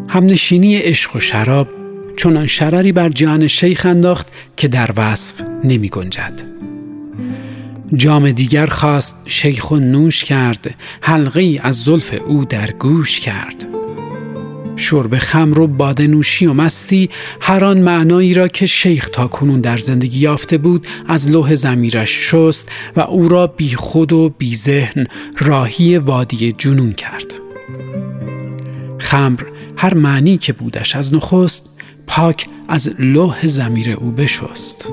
[0.09, 1.80] همنشینی عشق و شراب
[2.23, 6.41] چنان شرری بر جان شیخ انداخت که در وصف نمی گنجد.
[7.95, 13.65] جام دیگر خواست شیخ نوش کرد حلقی از زلف او در گوش کرد
[14.75, 17.09] شرب خمر و باده نوشی و مستی
[17.41, 22.31] هر آن معنایی را که شیخ تا کنون در زندگی یافته بود از لوح زمیرش
[22.31, 25.07] شست و او را بی خود و بی ذهن
[25.37, 27.33] راهی وادی جنون کرد
[28.97, 29.41] خمر
[29.77, 31.71] هر معنی که بودش از نخست
[32.07, 34.87] پاک از لوح زمیر او بشست.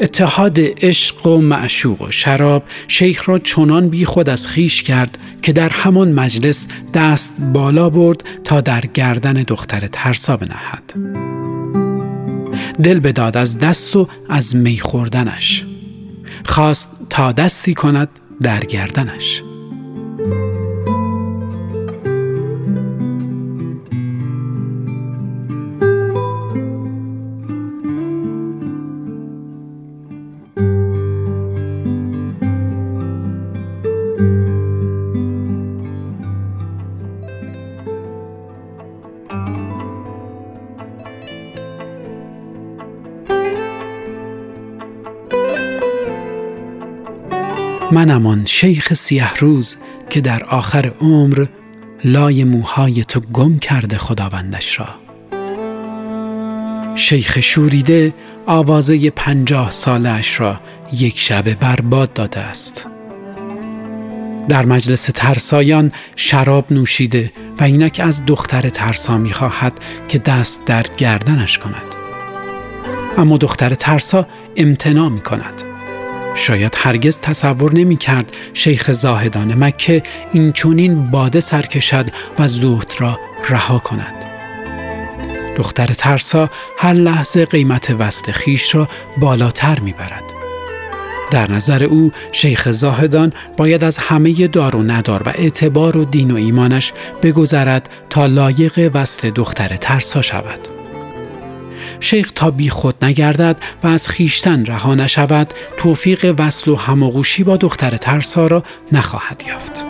[0.00, 5.52] اتحاد عشق و معشوق و شراب شیخ را چنان بی خود از خیش کرد که
[5.52, 10.92] در همان مجلس دست بالا برد تا در گردن دختر ترسا بنهد.
[12.82, 15.64] دل بداد از دست و از می خوردنش.
[16.44, 18.08] خواست تا دستی کند
[18.42, 19.42] در گردنش.
[47.96, 49.76] منم آن شیخ سیه روز
[50.10, 51.46] که در آخر عمر
[52.04, 54.88] لای موهای تو گم کرده خداوندش را.
[56.94, 58.14] شیخ شوریده
[58.46, 60.60] آوازه پنجاه سالش را
[60.92, 62.86] یک شبه برباد داده است.
[64.48, 69.72] در مجلس ترسایان شراب نوشیده و اینک از دختر ترسا می خواهد
[70.08, 71.94] که دست در گردنش کند.
[73.18, 75.65] اما دختر ترسا امتنا می کند
[76.36, 82.06] شاید هرگز تصور نمی کرد شیخ زاهدان مکه این چونین باده سرکشد
[82.38, 83.18] و زهد را
[83.48, 84.14] رها کند.
[85.56, 90.22] دختر ترسا هر لحظه قیمت وصل خیش را بالاتر می برد.
[91.30, 96.30] در نظر او شیخ زاهدان باید از همه دار و ندار و اعتبار و دین
[96.30, 100.75] و ایمانش بگذرد تا لایق وصل دختر ترسا شود.
[102.00, 107.56] شیخ تا بی خود نگردد و از خیشتن رها نشود توفیق وصل و هماغوشی با
[107.56, 109.84] دختر ترسا را نخواهد یافت.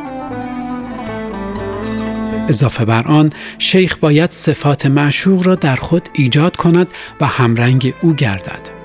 [2.49, 6.89] اضافه بر آن شیخ باید صفات معشوق را در خود ایجاد کند
[7.21, 8.77] و همرنگ او گردد.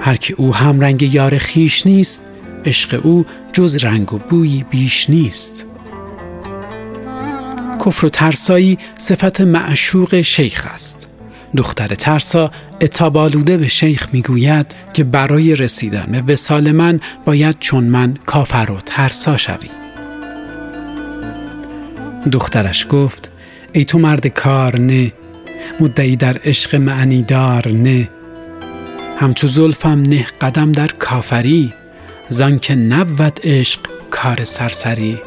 [0.00, 2.22] هر که او همرنگ یار خیش نیست
[2.64, 5.69] عشق او جز رنگ و بویی بیش نیست.
[7.86, 11.06] کفر و ترسایی صفت معشوق شیخ است.
[11.56, 18.18] دختر ترسا اتابالوده به شیخ می‌گوید که برای رسیدن به وسال من باید چون من
[18.26, 19.70] کافر و ترسا شوی.
[22.32, 23.30] دخترش گفت
[23.72, 25.12] ای تو مرد کار نه
[25.80, 28.08] مدعی در عشق معنی دار نه.
[29.18, 31.72] همچو زلفم نه قدم در کافری
[32.28, 35.18] زان که نبود عشق کار سرسری.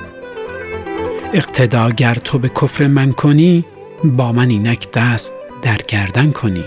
[1.33, 3.65] اقتداگر تو به کفر من کنی
[4.03, 6.63] با من اینک دست در گردن کنی.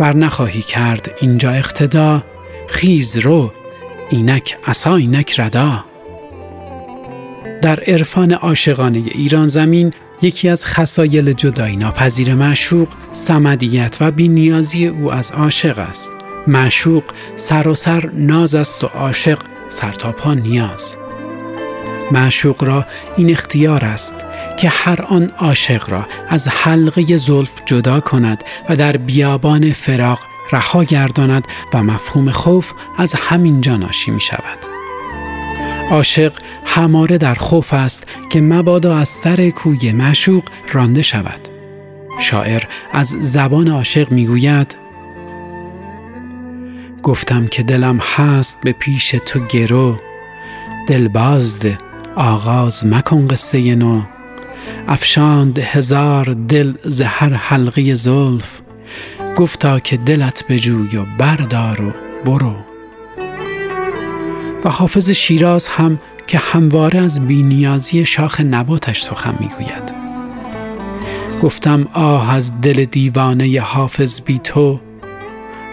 [0.00, 2.24] ور نخواهی کرد اینجا اقتدا
[2.68, 3.52] خیز رو
[4.10, 5.84] اینک اصا اینک ردا.
[7.62, 15.12] در عرفان عاشقانه ایران زمین یکی از خصایل جدایی ناپذیر معشوق سمدیت و بینیازی او
[15.12, 16.12] از عاشق است.
[16.46, 17.04] معشوق
[17.66, 20.96] و سر ناز است و عاشق سر تا پا نیاز.
[22.12, 22.86] معشوق را
[23.16, 24.24] این اختیار است
[24.56, 30.18] که هر آن عاشق را از حلقه زلف جدا کند و در بیابان فراق
[30.52, 34.58] رها گرداند و مفهوم خوف از همین جا ناشی می شود.
[35.90, 36.32] عاشق
[36.66, 41.48] هماره در خوف است که مبادا از سر کوی معشوق رانده شود.
[42.20, 42.62] شاعر
[42.92, 44.76] از زبان عاشق می‌گوید
[47.02, 50.00] گفتم که دلم هست به پیش تو گرو
[50.88, 51.78] دل بازده
[52.16, 54.02] آغاز مکن قصه نو.
[54.88, 58.60] افشاند هزار دل زهر حلقه زلف.
[59.36, 61.92] گفتا که دلت بجوی و بردار و
[62.24, 62.54] برو.
[64.64, 69.94] و حافظ شیراز هم که همواره از بینیازی شاخ نباتش سخن می‌گوید.
[71.42, 74.80] گفتم آه از دل دیوانه حافظ بی تو.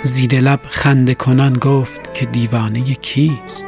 [0.04, 3.66] زیر لب خنده کنان گفت که دیوانه کیست؟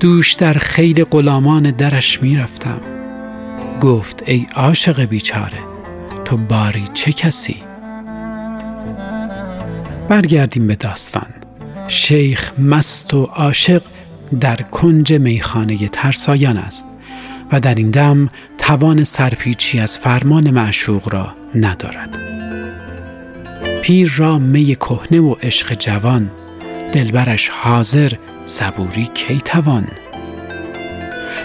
[0.00, 2.80] دوش در خیل غلامان درش می‌رفتم.
[3.80, 5.58] گفت ای عاشق بیچاره
[6.24, 7.56] تو باری چه کسی؟
[10.08, 11.26] برگردیم به داستان.
[11.88, 13.82] شیخ مست و عاشق
[14.40, 16.88] در کنج میخانه ترسایان است
[17.52, 22.18] و در این دم توان سرپیچی از فرمان معشوق را ندارد.
[23.82, 26.30] پیر را می کهنه و عشق جوان
[26.92, 28.12] دلبرش حاضر
[28.48, 29.88] صبوری کی توان؟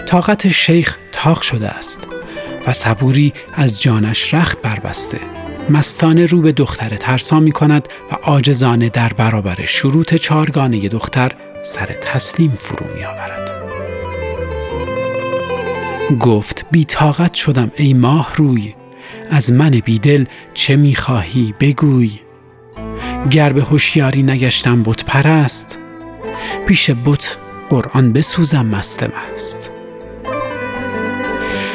[0.08, 2.06] طاقت شیخ تاق شده است
[2.66, 5.18] و صبوری از جانش رخت بربسته.
[5.70, 11.32] مستانه رو به دختر ترسا می کند و آجزانه در برابر شروط چارگانه دختر
[11.62, 13.50] سر تسلیم فرو می آورد.
[16.20, 18.74] گفت بی طاقت شدم ای ماه روی
[19.30, 20.24] از من بیدل
[20.54, 22.10] چه می‌خواهی بگوی؟
[23.30, 25.78] گر به هوشیاری نگشتم بت پرست
[26.66, 27.36] پیش بت
[27.70, 29.70] قرآن بسوزم مست مست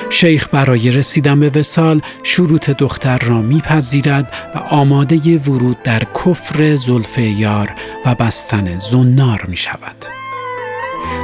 [0.10, 7.18] شیخ برای رسیدن به وسال شروط دختر را میپذیرد و آماده ورود در کفر زلف
[7.18, 10.06] یار و بستن زنار می شود.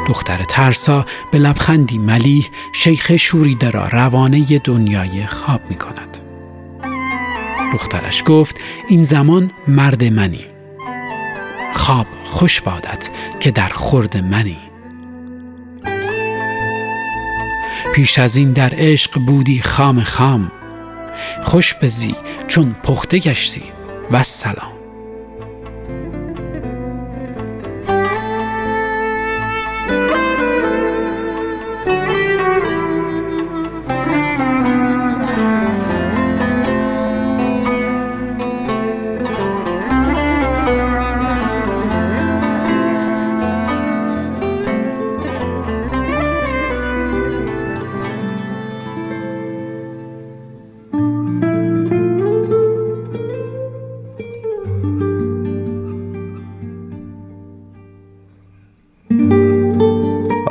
[0.08, 6.18] دختر ترسا به لبخندی ملیح شیخ شوریده را روانه دنیای خواب می کند.
[7.74, 8.56] دخترش گفت
[8.90, 10.55] این زمان مرد منی.
[11.76, 13.10] خواب خوش بادت
[13.40, 14.58] که در خورد منی.
[17.94, 20.52] پیش از این در عشق بودی خام خام
[21.44, 22.16] خوش بزی
[22.48, 23.64] چون پخته گشتی
[24.12, 24.75] و سلام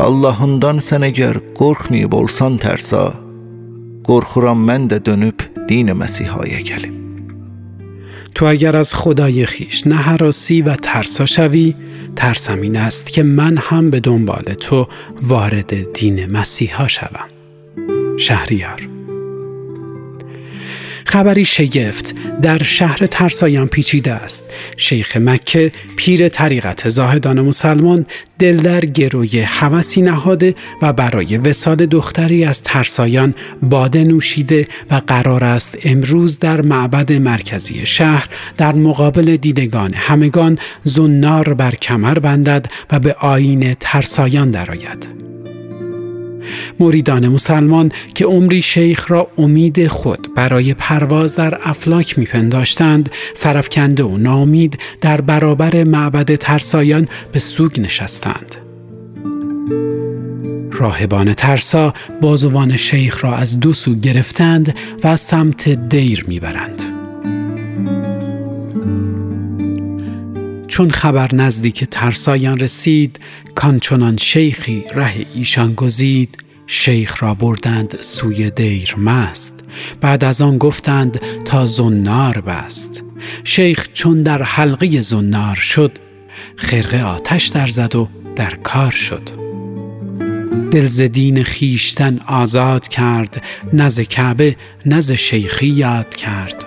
[0.05, 3.07] Allahından sən əgər qorxmayıb olsan tərsa,
[4.05, 6.95] qorxuram mən də dönüb din مسیحای gəlim.
[8.35, 11.75] تو اگر از خدای خیش نهراسی و ترسا شوی
[12.17, 14.89] ترسم این است که من هم به دنبال تو
[15.23, 17.29] وارد دین مسیحا شوم
[18.19, 18.94] شهریار
[21.15, 24.45] خبری شگفت در شهر ترسایان پیچیده است
[24.77, 28.07] شیخ مکه پیر طریقت زاهدان مسلمان
[28.39, 35.45] دل در گروی حوثی نهاده و برای وسال دختری از ترسایان باده نوشیده و قرار
[35.45, 43.01] است امروز در معبد مرکزی شهر در مقابل دیدگان همگان زنار بر کمر بندد و
[43.01, 45.09] به آین ترسایان درآید.
[46.81, 54.17] مریدان مسلمان که عمری شیخ را امید خود برای پرواز در افلاک میپنداشتند سرفکنده و
[54.17, 58.57] نامید در برابر معبد ترسایان به سوگ نشستند.
[60.73, 64.75] راهبان ترسا بازوان شیخ را از دو سو گرفتند
[65.05, 66.83] و از سمت دیر می‌برند.
[70.75, 73.19] چون خبر نزدیک ترسایان رسید
[73.55, 79.65] کانچنان شیخی ره ایشان گزید شیخ را بردند سوی دیر مست.
[80.01, 83.03] بعد از آن گفتند تا زنار بست.
[83.45, 85.93] شیخ چون در حلقه زنار شد
[86.57, 89.31] خرقه آتش در زد و در کار شد.
[90.71, 93.43] دلز دین خیشتن آزاد کرد
[93.73, 96.65] نز کعبه نز شیخی یاد کرد.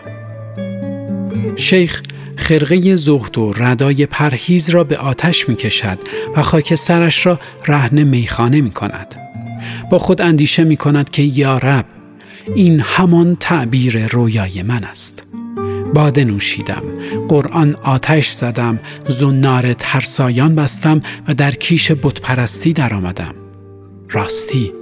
[1.56, 2.02] شیخ
[2.38, 6.00] خرقه زهد و ردای پرهیز را به آتش می کشد
[6.36, 9.16] و خاکسترش را رهن میخانه می کند.
[9.90, 11.86] با خود اندیشه می کند که یا رب
[12.56, 15.24] این همان تعبیر رویای من است.
[15.94, 16.84] باده نوشیدم
[17.28, 23.36] قرآن آتش زدم زنار ترسایان بستم و در کیش بتپرستی درآمدم
[24.10, 24.77] راستی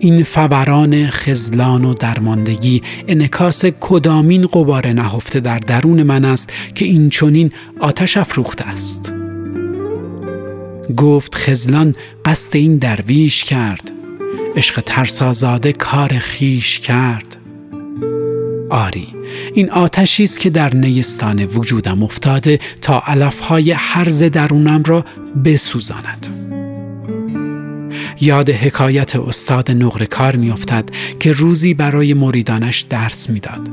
[0.00, 7.08] این فوران خزلان و درماندگی انکاس کدامین قبار نهفته در درون من است که این
[7.08, 9.12] چونین آتش افروخته است.
[10.96, 11.94] گفت خزلان
[12.24, 13.90] قصد این درویش کرد
[14.56, 17.36] عشق ترسازاده کار خیش کرد.
[18.70, 19.08] آری
[19.54, 25.04] این آتشی است که در نیستان وجودم افتاده تا علفهای حرز درونم را
[25.44, 26.51] بسوزاند.
[28.22, 30.84] یاد حکایت استاد نقره کار میافتد
[31.20, 33.68] که روزی برای مریدانش درس می‌داد.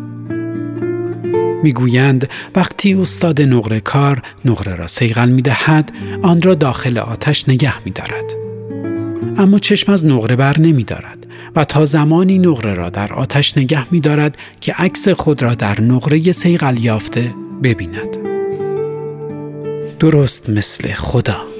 [1.63, 5.91] می‌گویند وقتی استاد نقره کار نقره را سیغل می دهد
[6.21, 8.25] آن را داخل آتش نگه می دارد.
[9.37, 11.25] اما چشم از نقره بر نمی دارد
[11.55, 15.81] و تا زمانی نقره را در آتش نگه می دارد که عکس خود را در
[15.81, 17.33] نقره سیغل یافته
[17.63, 18.17] ببیند.
[19.99, 21.58] درست مثل خدا.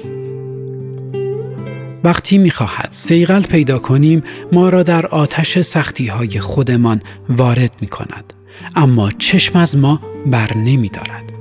[2.04, 4.22] وقتی می‌خواهد سیغل پیدا کنیم
[4.52, 8.32] ما را در آتش سختی های خودمان وارد می کند.
[8.76, 11.32] اما چشم از ما بر نمی دارد.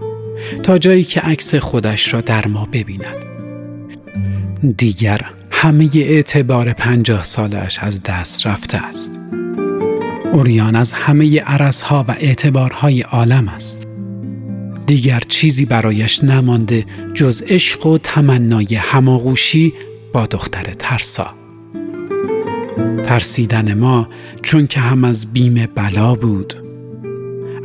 [0.63, 3.25] تا جایی که عکس خودش را در ما ببیند.
[4.77, 9.19] دیگر همه اعتبار پنجاه سالش از دست رفته است.
[10.33, 13.87] اوریان از همه عرصها و اعتبارهای عالم است.
[14.85, 19.73] دیگر چیزی برایش نمانده جز عشق و تمنای هماغوشی
[20.13, 21.27] با دختر ترسا.
[23.05, 24.07] ترسیدن ما
[24.41, 26.53] چون که هم از بیم بلا بود.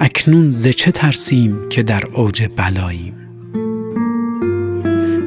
[0.01, 3.15] اکنون ز چه ترسیم که در اوج بلاییم؟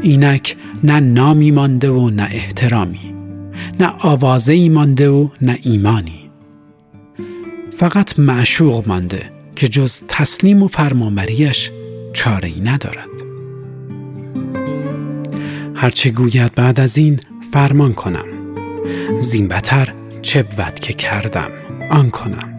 [0.02, 3.14] اینک نه نامی مانده و نه احترامی
[3.80, 6.30] نه آوازه ای مانده و نه ایمانی.
[7.78, 11.72] فقط معشوق مانده که جز تسلیم و فرمانبریش
[12.14, 13.27] چاره ای ندارد.
[15.80, 17.20] هرچه گوید بعد از این
[17.52, 18.26] فرمان کنم.
[19.20, 21.52] زین بتر چه بود که کردم
[21.92, 22.54] آن کنم.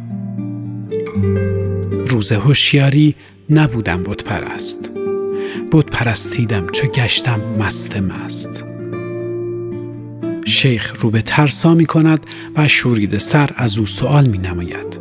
[2.06, 3.14] روز هوشیاری
[3.50, 4.90] نبودم بود پرست
[5.70, 8.64] بود پرستیدم چو گشتم مست مست.
[10.46, 15.00] شیخ رو به ترسا می کند و شورید سر از او سوال می نماید.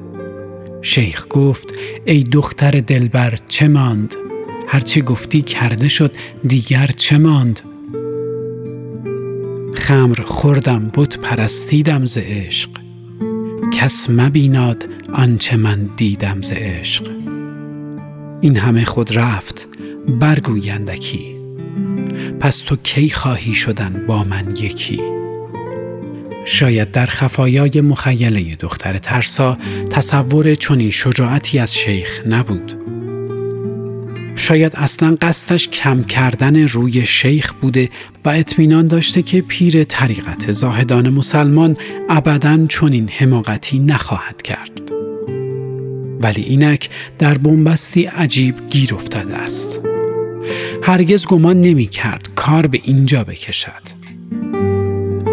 [0.81, 1.73] شیخ گفت
[2.05, 4.15] ای دختر دلبر چه ماند؟
[4.67, 6.15] هرچه گفتی کرده شد
[6.47, 7.66] دیگر چه ماند؟
[9.77, 12.69] خمر خوردم بود پرستیدم ز عشق.
[13.73, 17.11] کس مبیناد آنچه من دیدم ز عشق.
[18.41, 19.67] این همه خود رفت
[20.19, 21.35] برگویندکی.
[22.39, 25.01] پس تو کی خواهی شدن با من یکی؟
[26.45, 29.57] شاید در خفایای مخیله دختر ترسا
[29.89, 32.73] تصور چنین شجاعتی از شیخ نبود.
[34.35, 37.89] شاید اصلا قصدش کم کردن روی شیخ بوده
[38.27, 41.77] و اطمینان داشته که پیر طریقت زاهدان مسلمان
[42.09, 44.91] ابدا چنین حماقتی نخواهد کرد.
[46.21, 49.79] ولی اینک در بنبستی عجیب گیر افتاده است.
[50.83, 53.97] هرگز گمان نمی کرد کار به اینجا بکشد.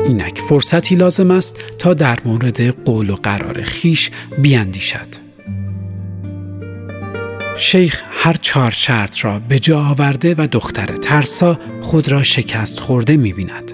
[0.06, 5.23] اینک فرصتی لازم است تا در مورد قول و قرار خیش بیاندیشد
[7.56, 13.16] شیخ هر چهار شرط را به جا آورده و دختر ترسا خود را شکست خورده
[13.16, 13.72] می بیند.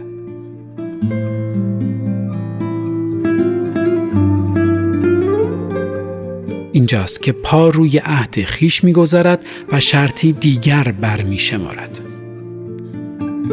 [6.72, 12.00] اینجاست که پا روی عهد خیش می‌گذارد و شرطی دیگر برمی شمارد.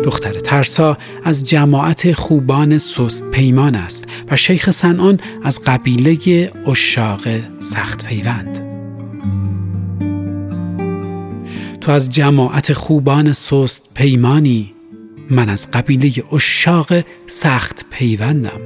[0.04, 7.22] دختر ترسا از جماعت خوبان سست پیمان است و شیخ سنان از قبیله اشاق
[7.60, 8.67] سخت پیوند.
[11.88, 14.74] تو از جماعت خوبان سست پیمانی
[15.30, 16.94] من از قبیله اشاق
[17.28, 18.62] سخت پیوندم.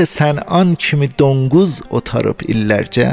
[0.00, 3.08] Şeyh Sən'an kimi donquz otarıb illərcə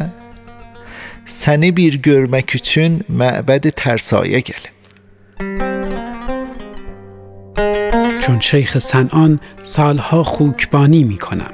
[1.27, 4.75] səni bir görmək üçün məbədi tərsayə gəlib.
[8.23, 11.53] چون شیخ سنان سالها خوکبانی می کنم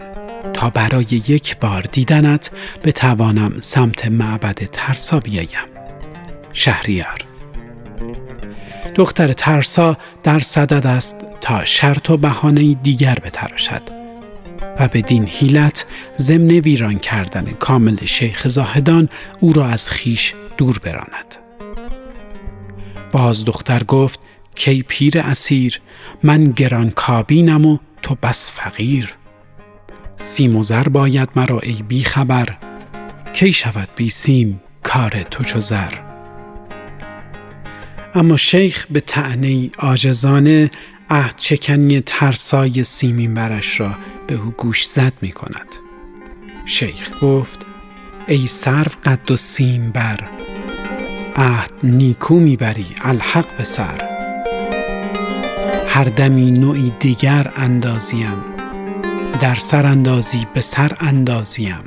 [0.53, 2.51] تا برای یک بار دیدنت
[2.84, 5.69] بتوانم سمت معبد ترسا بیایم.
[6.53, 7.19] شهریار.
[8.95, 13.93] دختر ترسا در صدد است تا شرط و بهانه دیگر بتراشد.
[14.80, 15.86] و بدین حیلت
[16.17, 19.09] ضمن ویران کردن کامل شیخ زاهدان
[19.39, 21.36] او را از خیش دور براند.
[23.11, 24.19] باز دختر گفت
[24.55, 25.82] کی پیر اسیر
[26.24, 29.13] من گران کابینم و تو بس فقیر.
[30.17, 32.57] سیم و زر باید مرا ای بی خبر
[33.34, 35.93] کی شود بی سیم کار تو چو زر.
[38.15, 40.71] اما شیخ به تعنی آجزانه
[41.09, 43.95] عهد چکنی ترسای سیمین برش را
[44.34, 45.75] به او گوش زد می کند.
[46.65, 47.65] شیخ گفت
[48.27, 50.19] ای سرو قد و سیم بر
[51.36, 54.01] عهد نیکو می‌بری الحق به سر.
[55.88, 58.43] هر دمی نوعی دیگر اندازیم
[59.41, 61.84] در سر اندازی به سر اندازیم.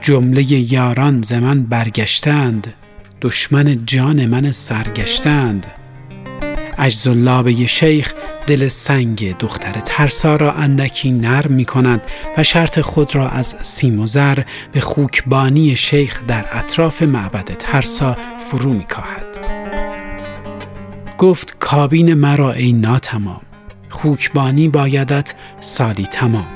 [0.00, 2.74] جمله یاران ز من برگشتند
[3.22, 5.66] دشمن جان من سرگشتند.
[7.06, 8.14] لابه شیخ
[8.46, 12.02] دل سنگ دختر ترسا را اندکی نرم می کند
[12.36, 14.38] و شرط خود را از سیم و زر
[14.72, 18.16] به خوکبانی شیخ در اطراف معبد ترسا
[18.50, 19.26] فرو می کاهد.
[21.18, 23.40] گفت کابین مرا ای ناتمام
[23.88, 26.46] خوکبانی بایدت سالی تمام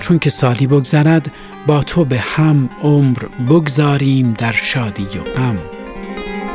[0.00, 1.32] چون که سالی بگذرد
[1.66, 3.18] با تو به هم عمر
[3.48, 5.58] بگذاریم در شادی و غم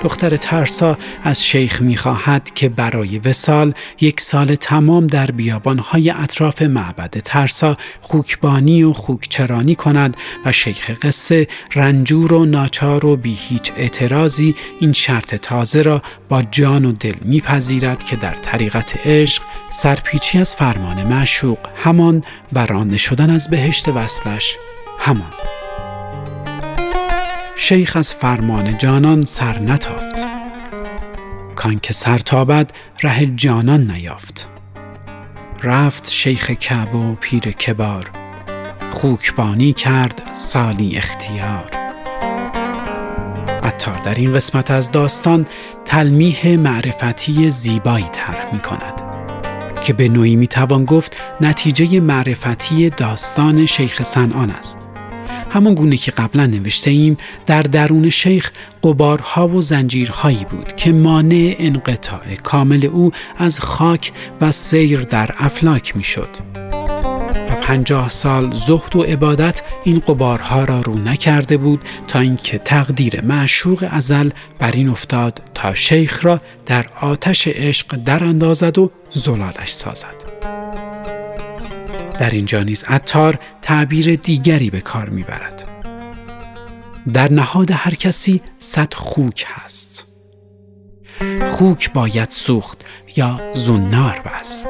[0.03, 7.19] دختر ترسا از شیخ می‌خواهد که برای وسال یک سال تمام در بیابانهای اطراف معبد
[7.25, 14.55] ترسا خوکبانی و خوکچرانی کند و شیخ قصه رنجور و ناچار و بی هیچ اعتراضی
[14.79, 20.55] این شرط تازه را با جان و دل میپذیرد که در طریقت عشق سرپیچی از
[20.55, 22.23] فرمان معشوق همان
[22.53, 24.57] و شدن از بهشت وصلش
[24.99, 25.31] همان.
[27.60, 30.28] شیخ از فرمان جانان سر نتافت.
[31.55, 32.72] کان که سر تابد
[33.03, 34.49] ره جانان نیافت.
[35.64, 38.12] رفت شیخ کعب و پیر کبار.
[38.91, 41.66] خوکبانی کرد سالی اختیار.
[43.64, 45.45] عطار در این قسمت از داستان
[45.86, 49.01] تلمیح معرفتی زیبایی طرح می کند
[49.86, 54.86] که به نوعی می توان گفت نتیجه معرفتی داستان شیخ سنان است.
[55.49, 58.51] همان گونه که قبلا نوشته ایم در درون شیخ
[58.83, 65.97] قبارها و زنجیرهایی بود که مانع انقطاع کامل او از خاک و سیر در افلاک
[65.97, 66.29] می‌شد.
[67.49, 73.21] و پنجاه سال زهد و عبادت این قبارها را رو نکرده بود تا اینکه تقدیر
[73.21, 74.29] معشوق ازل
[74.59, 80.16] بر این افتاد تا شیخ را در آتش عشق در اندازد و زلالش سازد.
[82.20, 85.63] در اینجا نیز عطار تعبیر دیگری به کار می‌برد.
[87.13, 90.05] در نهاد هر کسی صد خوک هست.
[91.51, 94.68] خوک باید سوخت یا زنار بست.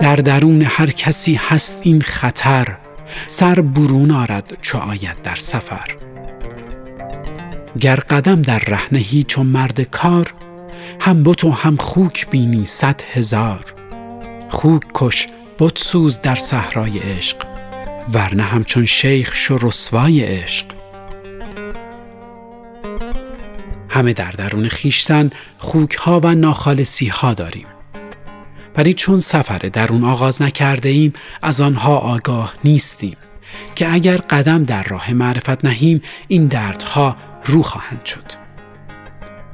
[0.00, 2.76] در درون هر کسی هست این خطر
[3.26, 5.96] سر برون آرد چو آید در سفر.
[7.80, 10.34] گر قدم در رهنهی چون مرد کار
[11.00, 13.74] هم بت و هم خوک بینی صد هزار.
[14.48, 15.26] خوک کش
[15.58, 17.36] بت سوز در صحرای عشق
[18.12, 20.66] ورنه همچون شیخ شو رسوای عشق.
[23.88, 27.66] همه در درون خیشتن خوک ها و ناخالصی ها داریم.
[28.76, 33.16] ولی چون سفر درون آغاز نکرده ایم از آنها آگاه نیستیم
[33.74, 38.45] که اگر قدم در راه معرفت نهیم این دردها رو خواهند شد.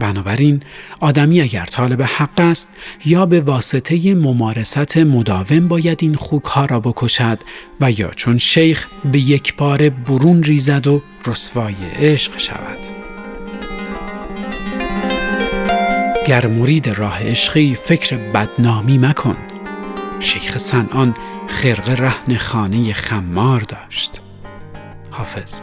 [0.02, 0.62] بنابراین
[1.00, 2.72] آدمی اگر طالب حق است
[3.04, 7.38] یا به واسطه ممارست مداوم باید این خوک ها را بکشد
[7.80, 12.78] و یا چون شیخ به یک بار برون ریزد و رسوای عشق شود.
[16.26, 19.36] گر مرید راه عشقی فکر بدنامی مکن.
[20.20, 21.14] شیخ سنان
[21.48, 24.20] خرق رهن خانه خمار داشت.
[25.10, 25.62] حافظ.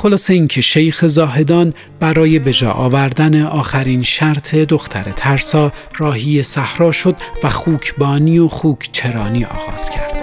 [0.00, 7.16] خلاصه اینکه شیخ زاهدان برای به جا آوردن آخرین شرط دختر ترسا راهی صحرا شد
[7.42, 10.22] و خوکبانی و خوکچرانی آغاز کرد.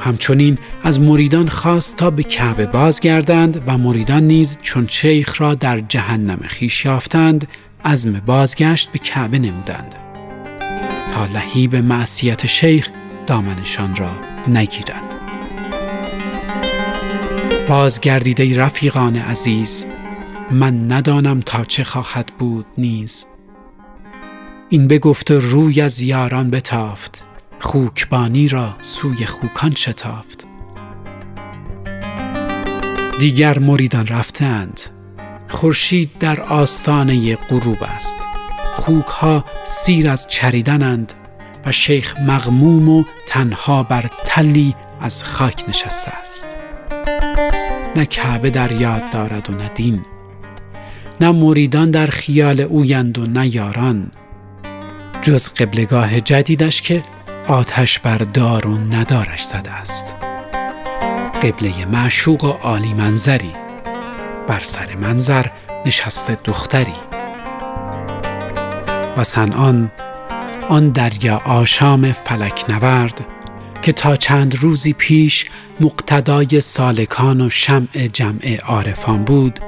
[0.00, 5.80] همچنین از مریدان خواست تا به کعبه بازگردند و مریدان نیز چون شیخ را در
[5.80, 7.48] جهنم خیش یافتند
[7.84, 9.94] عزم بازگشت به کعبه نمودند
[11.14, 12.90] تا لهیب معصیت شیخ
[13.26, 14.10] دامنشان را
[14.48, 15.15] نگیرند
[17.68, 19.86] بازگردیده رفیقان عزیز.
[20.50, 23.26] من ندانم تا چه خواهد بود نیز.
[24.68, 27.22] این بگفت روی از یاران بتافت.
[27.60, 30.46] خوکبانی را سوی خوکان شتافت.
[33.18, 34.80] دیگر مریدان رفتند.
[35.48, 38.16] خورشید در آستانه غروب است.
[38.74, 41.12] خوک ها سیر از چریدنند
[41.64, 46.55] و شیخ مغموم و تنها بر تلی از خاک نشسته است.
[47.96, 50.02] نه کعبه در یاد دارد و نه دین.
[51.20, 54.10] نه مریدان در خیال اویند و نه یاران.
[55.22, 57.02] جز قبلگاه جدیدش که
[57.48, 60.14] آتش بر دار و ندارش زده است.
[61.42, 63.52] قبله معشوق و عالی منظری.
[64.48, 65.46] بر سر منظر
[65.86, 66.94] نشسته دختری.
[69.16, 69.90] و سنان
[70.68, 73.35] آن دریا آشام فلک نورد
[73.86, 75.44] که تا چند روزی پیش
[75.80, 79.60] مقتدای سالکان و شمع جمع عارفان بود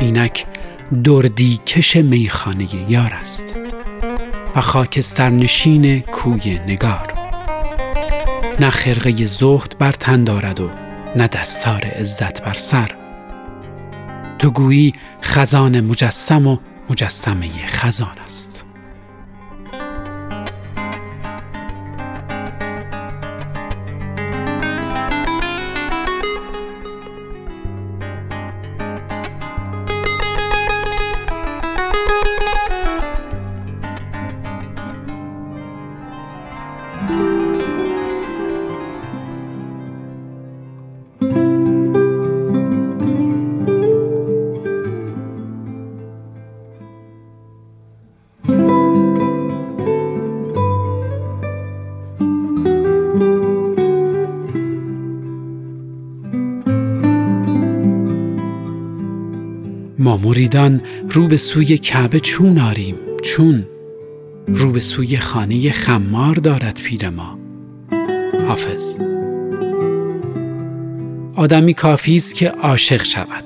[0.00, 0.46] اینک
[1.04, 3.56] دردی کش میخانه یار است
[4.54, 7.12] و خاکستر نشین کوی نگار.
[8.60, 10.70] نه خرقه زهد بر تن دارد و
[11.16, 12.90] نه دستار عزت بر سر.
[14.38, 16.58] تو گویی خزان مجسم و
[16.90, 18.61] مجسمه خزان است.
[60.32, 60.80] مریدان
[61.10, 63.66] رو به سوی کعبه چون آریم؟ چون
[64.46, 67.38] رو به سوی خانه خمار دارد پیر ما.
[68.48, 68.98] حافظ.
[71.34, 73.44] آدمی کافی است که عاشق شود.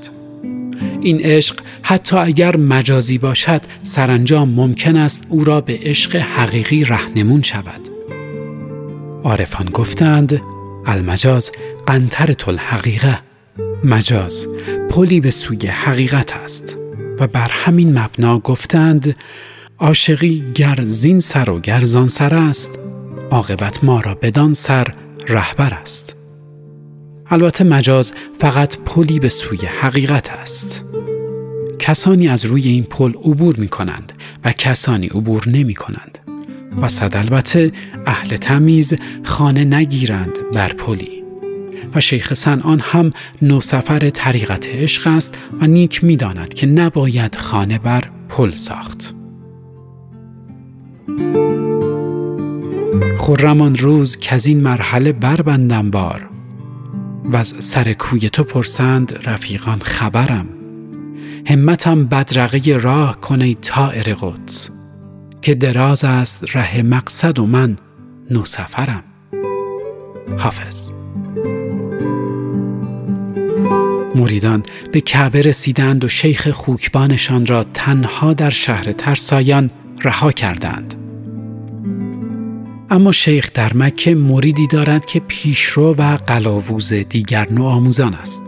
[1.01, 7.43] این عشق حتی اگر مجازی باشد سرانجام ممکن است او را به عشق حقیقی رهنمون
[7.43, 7.89] شود.
[9.25, 10.41] عارفان گفتند
[10.87, 11.53] المجاز
[11.87, 13.26] قنطر حقیقه
[13.85, 14.47] مجاز.
[14.91, 16.77] پلی به سوی حقیقت است.
[17.21, 19.17] و بر همین مبنا گفتند
[19.79, 22.71] عاشقی گر زین سر و گر زان سر است
[23.31, 24.95] عاقبت ما را بدان سر
[25.29, 26.17] رهبر است.
[27.27, 30.83] البته مجاز فقط پلی به سوی حقیقت است.
[31.79, 34.13] کسانی از روی این پل عبور می کنند
[34.45, 36.19] و کسانی عبور نمی کنند.
[36.83, 37.73] و صد البته
[38.07, 41.26] اهل تمیز خانه نگیرند بر پلی.
[41.95, 43.13] و شیخ سنان هم
[43.43, 49.15] نوسفر طریقت عشق است و نیک می داند که نباید خانه بر پل ساخت.
[53.19, 56.29] خرمان روز که از این مرحله بربندم بار.
[57.25, 60.49] و از سر کوی تو پرسند رفیقان خبرم.
[61.47, 64.71] همتم بدرقه راه کنه طائر قدس
[65.43, 67.77] که دراز است ره مقصد و من
[68.31, 69.05] نوسفرم
[70.39, 70.96] حافظ.
[74.15, 74.63] مریدان
[74.93, 79.71] به کعبه رسیدند و شیخ خوکبانشان را تنها در شهر ترسایان
[80.05, 80.95] رها کردند.
[82.91, 88.43] اما شیخ در مکه مریدی دارد که پیشرو و قلاووز دیگر نو آموزان است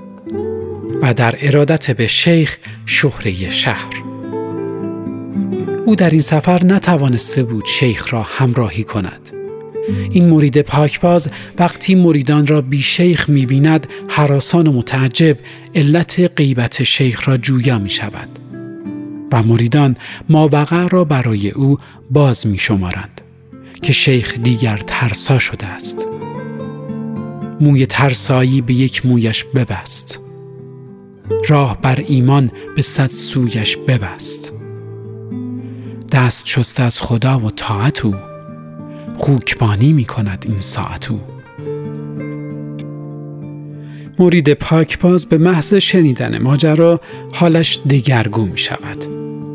[1.02, 4.02] و در ارادت به شیخ شهره شهر.
[5.86, 9.37] او در این سفر نتوانسته بود شیخ را همراهی کند.
[10.10, 15.38] این مرید پاکباز وقتی مریدان را بی شیخ می بیند حراسان و متعجب
[15.74, 18.28] علت غیبت شیخ را جویا می شود
[19.32, 19.96] و مریدان
[20.28, 21.78] ماوقع را برای او
[22.10, 23.20] باز می شمارند
[23.82, 26.06] که شیخ دیگر ترسا شده است.
[27.60, 30.20] موی ترسایی به یک مویش ببست.
[31.48, 34.52] راه بر ایمان به صد سویش ببست.
[36.12, 38.14] دست شسته از خدا و طاعت او.
[39.18, 41.20] خوکبانی می کند این ساعت او
[44.18, 47.00] مرید پاکباز به محض شنیدن ماجرا
[47.32, 49.04] حالش دگرگو می شود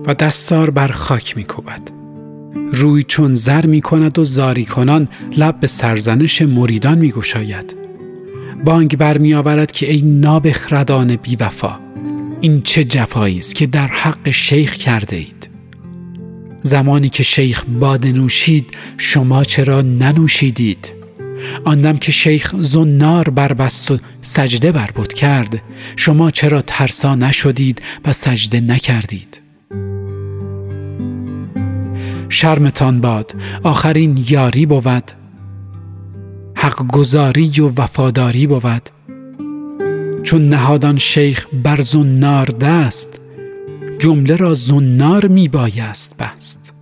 [0.06, 1.46] و دستار بر خاک می.
[2.74, 5.08] روی چون زر می کند و زاری کنان
[5.38, 7.76] لب به سرزنش مریدان می گشاید.
[8.64, 11.80] بانگ برمی آورد که ای نابخردان بی وفا
[12.42, 15.43] این چه جفایی است که در حق شیخ کرده اید
[16.64, 18.66] زمانی که شیخ باده نوشید
[18.98, 20.94] شما چرا ننوشیدید؟
[21.66, 25.62] آندم که شیخ زنار بربست و سجده بر بود کرد
[25.96, 29.40] شما چرا ترسا نشدید و سجده نکردید؟
[32.30, 35.12] شرمتان باد آخرین یاری بود.
[36.56, 38.90] حق گذاری و وفاداری بود.
[40.24, 43.23] چون نهادان شیخ بر زنار دست
[44.04, 46.74] جمله را زنار می بایست بست.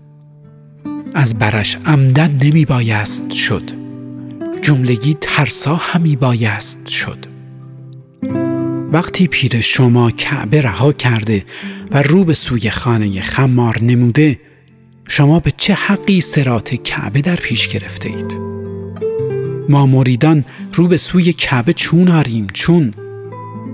[1.14, 3.62] از برش عمدن نمی بایست شد.
[4.62, 7.18] جملگی ترسا همی بایست شد.
[8.92, 11.46] وقتی پیر شما کعبه رها کرده
[11.92, 14.40] و رو به سوی خانه خمار نموده
[15.08, 18.34] شما به چه حقی سرات کعبه در پیش گرفته اید؟
[19.70, 22.94] ما مریدان رو به سوی کعبه چون آریم چون؟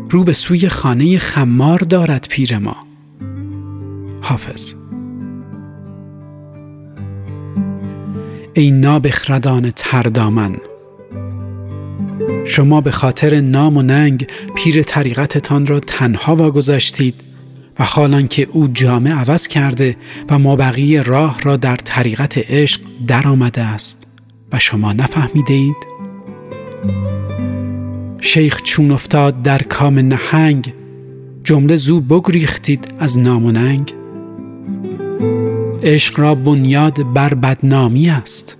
[0.09, 2.86] رو به سوی خانه خمار دارد پیر ما.
[4.27, 4.73] حافظ
[8.53, 10.57] ای نابخردان تردامن
[12.45, 17.15] شما به خاطر نام و ننگ پیر طریقتتان را تنها واگذاشتید
[17.79, 19.95] و حالان که او جامعه عوض کرده
[20.29, 24.07] و ما بقیه راه را در طریقت عشق در آمده است
[24.51, 25.87] و شما نفهمیده اید؟
[28.21, 30.73] شیخ چون افتاد در کام نهنگ
[31.43, 33.93] جمله زو بگریختید از نام و ننگ
[35.83, 38.55] عشق را بنیاد بر بدنامی است.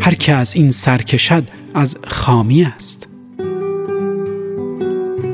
[0.00, 3.08] هر که از این سر کشد از خامی است.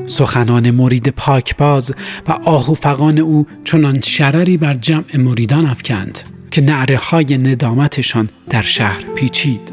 [0.06, 1.94] سخنان مرید پاکباز
[2.28, 6.18] و آهو فقان او چنان شرری بر جمع مریدان افکند
[6.50, 9.72] که نعره های ندامتشان در شهر پیچید.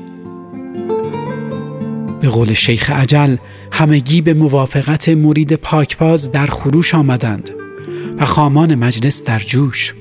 [2.21, 3.35] به قول شیخ عجل
[3.71, 7.49] همگی به موافقت مرید پاکباز در خروش آمدند
[8.17, 9.93] و خامان مجلس در جوش.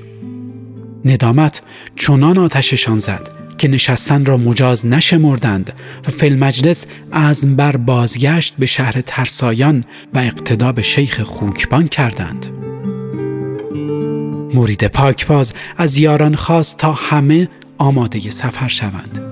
[1.06, 1.62] ندامت
[1.96, 3.28] چنان آتششان زد
[3.58, 5.72] که نشستن را مجاز نشمردند
[6.06, 9.84] و فیل مجلس از بر بازگشت به شهر ترسایان
[10.14, 12.46] و اقتدا به شیخ خوکبان کردند.
[14.54, 17.48] مرید پاکباز از یاران خواست تا همه
[17.78, 19.22] آماده سفر شوند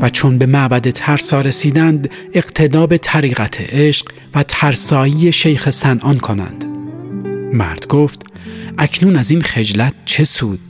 [0.00, 6.64] و چون به معبد ترسا رسیدند اقتدا به طریقت عشق و ترسایی شیخ سنان کنند.
[7.52, 8.22] مرد گفت
[8.78, 10.65] اکنون از این خجلت چه سود؟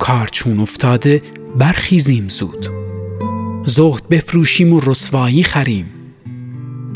[0.00, 1.22] کار چون افتاده
[1.56, 2.66] برخیزیم زود.
[3.66, 5.86] زهد بفروشیم و رسوایی خریم.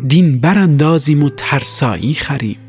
[0.09, 2.64] دین براندازیم و ترسایی خریم.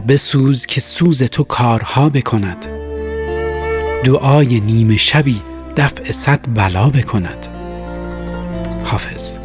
[0.00, 2.66] بسوز که سوز تو کارها بکند.
[4.04, 5.42] دعای نیمه شبی
[5.76, 7.48] دفع صد بلا بکند.
[8.84, 9.38] حافظ.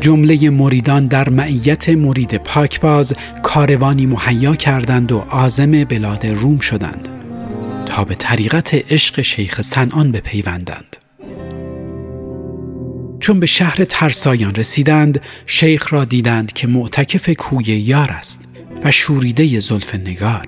[0.00, 7.08] جمله مریدان در معیت مرید پاکباز کاروانی مهیا کردند و عازم بلاد روم شدند.
[7.86, 10.96] تا به طریقت عشق شیخ سنان بپیوندند.
[13.20, 18.44] چون به شهر ترسایان رسیدند شیخ را دیدند که معتکف کوی یار است
[18.84, 20.46] و شوریده زلف نگار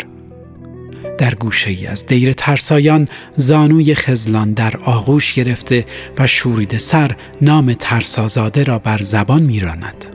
[1.19, 5.85] در گوشه ای از دیر ترسایان زانوی خزلان در آغوش گرفته
[6.19, 10.07] و شوریده سر نام ترسازاده را بر زبان میراند.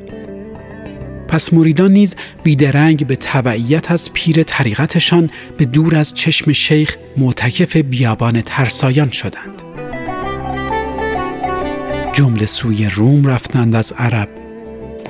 [1.28, 7.78] پس مریدان نیز بیدرنگ به تبعیت از پیر طریقتشان به دور از چشم شیخ معتکف
[7.78, 9.57] بیابان ترسایان شدند.
[12.18, 14.30] جمله سوی روم رفتند از عرب.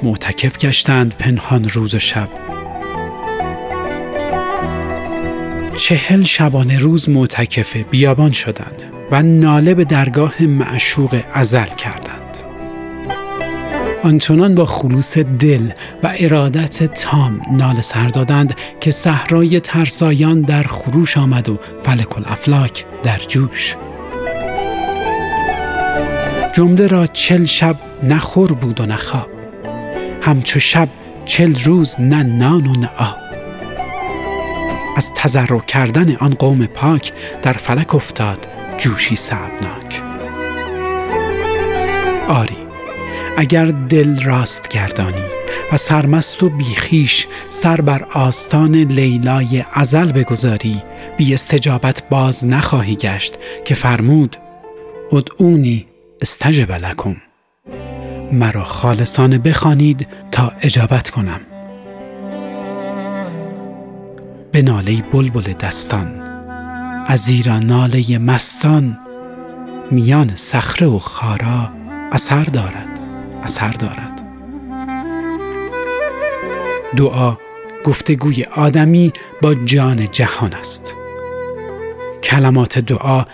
[0.03, 2.29] معتکف گشتند پنهان روز و شب.
[5.77, 12.37] چهل شبانه روز معتکف بیابان شدند و ناله به درگاه معشوق ازل کردند.
[14.03, 15.69] آنچنان با خلوص دل
[16.03, 22.85] و ارادت تام ناله سر دادند که صحرای ترسایان در خروش آمد و فلک الافلاک
[23.03, 23.75] در جوش
[26.57, 29.29] جمله را چل شب نخور بود و نخواب
[30.21, 30.89] همچو شب
[31.25, 33.17] چل روز نه نان و نه آب.
[34.95, 38.47] از تذرع کردن آن قوم پاک در فلک افتاد
[38.77, 40.01] جوشی سعبناک
[42.27, 42.57] آری
[43.37, 45.25] اگر دل راست گردانی
[45.71, 50.83] و سرمست و بیخیش سر بر آستان لیلای ازل بگذاری
[51.17, 53.35] بی استجابت باز نخواهی گشت
[53.65, 54.35] که فرمود
[55.11, 55.87] ادعونی
[56.21, 57.15] استجب لکم.
[58.31, 61.41] مرا خالصانه بخوانید تا اجابت کنم.
[64.51, 66.21] به ناله بلبل دستان
[67.07, 68.97] از ایران ناله مستان
[69.91, 71.71] میان صخره و خارا
[72.11, 72.99] اثر دارد
[73.43, 74.21] اثر دارد.
[76.95, 77.37] دعا
[77.85, 80.93] گفتگوی آدمی با جان جهان است.
[82.23, 83.25] کلمات دعا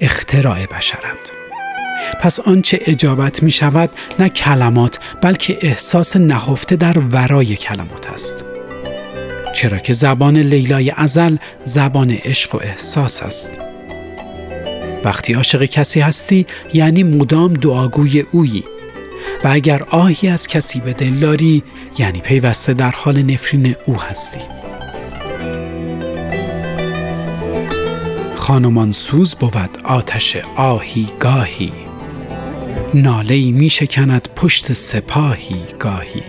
[0.00, 1.41] اختراع بشرند.
[2.20, 8.44] پس آنچه اجابت می شود نه کلمات بلکه احساس نهفته در ورای کلمات است.
[9.54, 13.60] چرا که زبان لیلای ازل زبان عشق و احساس است.
[15.04, 18.64] وقتی عاشق کسی هستی یعنی مدام دعاگوی اویی.
[19.44, 21.60] و اگر آهی از کسی به دل
[21.98, 24.40] یعنی پیوسته در حال نفرین او هستی.
[28.42, 31.72] خانمان سوز بود آتش آهی گاهی.
[32.94, 36.22] ناله می شکند پشت سپاهی گاهی.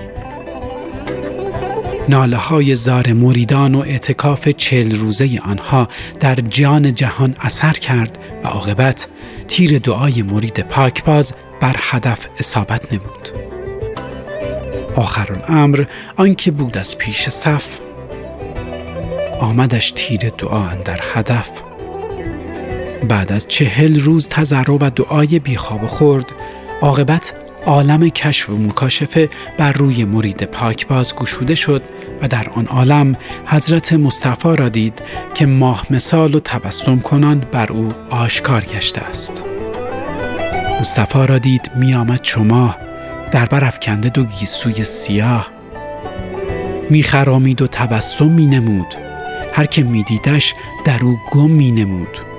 [2.10, 5.88] ناله های زار مریدان و اعتکاف چل روزه آنها
[6.20, 9.08] در جان جهان اثر کرد و عاقبت
[9.48, 13.30] تیر دعای مرید پاکباز بر هدف اصابت نمود.
[14.96, 15.86] آخر الامر
[16.18, 17.78] آنکه بود از پیش صف
[19.40, 21.73] آمدش تیر دعا در هدف.
[23.08, 26.26] بعد از چهل روز تذرع و دعای بیخواب خورد
[26.82, 27.34] عاقبت
[27.66, 31.82] عالم کشف و مکاشفه بر روی مرید پاکباز گشوده شد
[32.22, 35.02] و در آن عالم حضرت مصطفی را دید
[35.34, 39.44] که ماه مثال و تبسم کنان بر او آشکار گشته است.
[40.80, 42.76] مصطفی را دید می آمد شما
[43.32, 45.52] در بر افکنده دو گیسوی سیاه.
[46.90, 48.96] می خرامید و تبسم می نمود
[49.54, 52.33] هر که می دیدش در او گم می نمود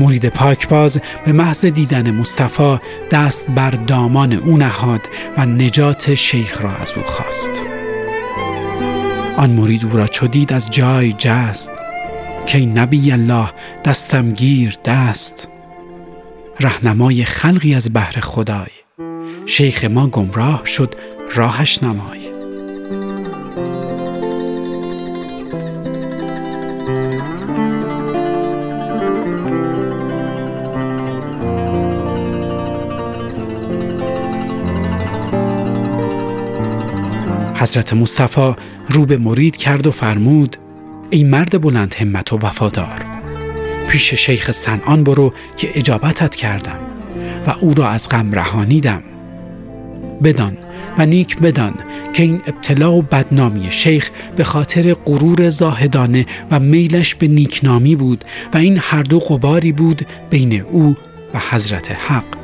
[0.00, 2.78] مرید پاکباز به محض دیدن مصطفی
[3.10, 5.00] دست بر دامان او نهاد
[5.36, 7.62] و نجات شیخ را از او خواست.
[9.36, 11.72] آن مرید او را چو دید از جای جست
[12.46, 13.52] که نبی الله
[13.84, 15.48] دستم گیر دست.
[16.60, 18.70] رهنمای خلقی از بحر خدای
[19.46, 20.94] شیخ ما گمراه شد
[21.34, 22.23] راهش نمای.
[37.64, 38.54] حضرت مصطفی
[38.88, 40.56] رو به مرید کرد و فرمود
[41.10, 43.04] ای مرد بلند همت و وفادار
[43.88, 46.78] پیش شیخ سنان برو که اجابتت کردم
[47.46, 49.02] و او را از غم رهانیدم.
[50.22, 50.58] بدان
[50.98, 51.74] و نیک بدان
[52.12, 58.24] که این ابتلا و بدنامی شیخ به خاطر غرور زاهدانه و میلش به نیکنامی بود
[58.54, 60.96] و این هر دو قباری بود بین او
[61.34, 62.43] و حضرت حق.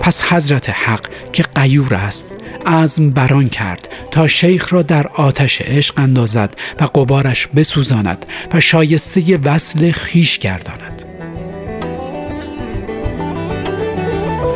[0.00, 2.36] پس حضرت حق که قیور است
[2.66, 9.38] عزم بران کرد تا شیخ را در آتش عشق اندازد و قبارش بسوزاند و شایسته
[9.44, 11.02] وصل خیش گرداند.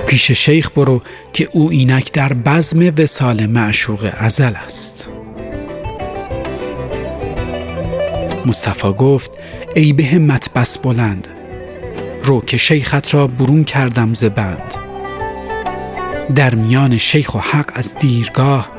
[0.06, 1.00] پیش شیخ برو
[1.32, 5.08] که او اینک در بزم وسال معشوق ازل است.
[8.46, 9.30] مصطفی گفت
[9.74, 11.28] ای به همت بس بلند
[12.24, 14.83] رو که شیخت را برون کردم ز بند.
[16.34, 18.72] در میان شیخ و حق از دیرگاه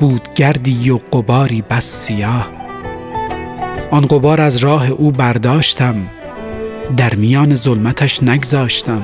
[0.00, 2.50] بود گردی و قباری بس سیاه.
[3.90, 5.94] آن قبار از راه او برداشتم
[6.96, 9.02] در میان ظلمتش نگذاشتم.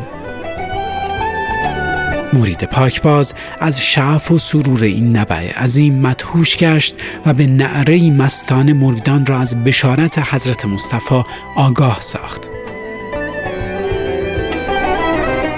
[2.32, 6.94] مرید پاکباز از شعف و سرور این نبع عظیم مدهوش گشت
[7.26, 11.24] و به نعره مستان مریدان را از بشارت حضرت مصطفی
[11.54, 12.47] آگاه ساخت.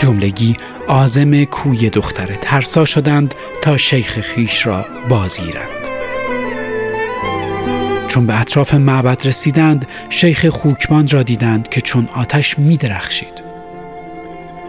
[0.00, 5.68] جملگی آزم کوی دختر ترسا شدند تا شیخ خیش را بازگیرند.
[8.08, 13.42] چون به اطراف معبد رسیدند شیخ خوکبان را دیدند که چون آتش می درخشید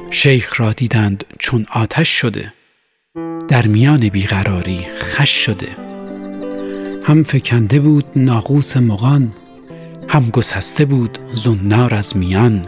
[0.09, 2.53] شیخ را دیدند چون آتش شده.
[3.47, 5.67] در میان بیقراری خش شده.
[7.03, 9.34] هم فکنده بود ناقوس مغان
[10.07, 12.67] هم گسسته بود زنار از میان.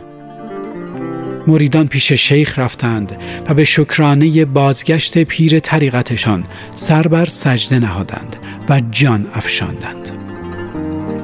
[1.48, 3.18] مریدان پیش شیخ رفتند
[3.50, 6.44] و به شکرانه بازگشت پیر طریقتشان
[6.76, 8.36] سر بر سجده نهادند
[8.70, 10.10] و جان افشاندند.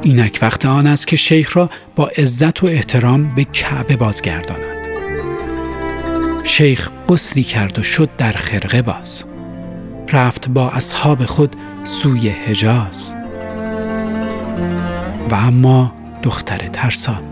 [0.01, 4.79] اینک وقت آن است که شیخ را با عزت و احترام به کعبه بازگردانند.
[6.43, 9.23] شیخ قسلی کرد و شد در خرقه باز.
[10.13, 13.13] رفت با اصحاب خود سوی حجاز.
[15.29, 15.93] و اما
[16.23, 17.28] دختر ترسان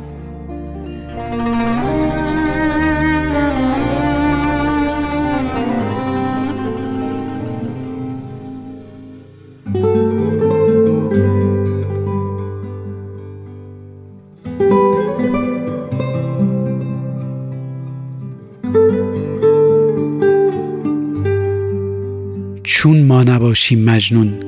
[23.29, 24.39] نباشیم مجنون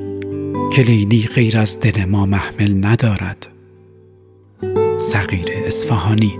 [0.72, 3.46] که لیلی غیر از دل ما محمل ندارد.
[5.00, 6.38] صغیر اصفهانی.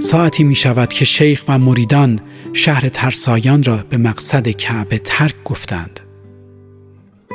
[0.00, 2.20] ساعتی می شود که شیخ و مریدان
[2.52, 6.00] شهر ترسایان را به مقصد کعبه ترک گفتند.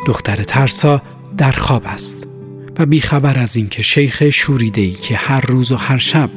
[0.07, 1.01] دختر ترسا
[1.37, 2.27] در خواب است
[2.79, 6.29] و بیخبر از اینکه شیخ شوریدهی که هر روز و هر شب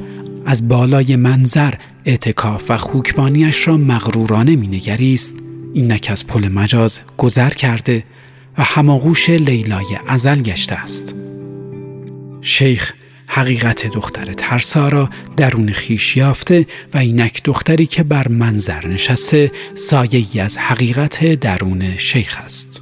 [0.45, 1.73] از بالای منظر
[2.05, 5.35] اعتکاف و خوکبانیش را مغرورانه مینگریست
[5.75, 8.03] اینک از پل مجاز گذر کرده
[8.57, 11.15] و هماغوش لیلای ازل گشته است
[12.41, 12.93] شیخ
[13.27, 20.25] حقیقت دختر ترسا را درون خیش یافته و اینک دختری که بر منظر نشسته سایه
[20.33, 22.81] ای از حقیقت درون شیخ است.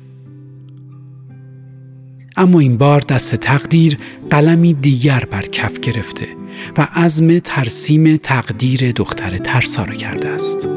[2.37, 3.97] اما این بار دست تقدیر
[4.29, 6.27] قلمی دیگر بر کف گرفته
[6.77, 10.67] و عزم ترسیم تقدیر دختر ترسا را کرده است.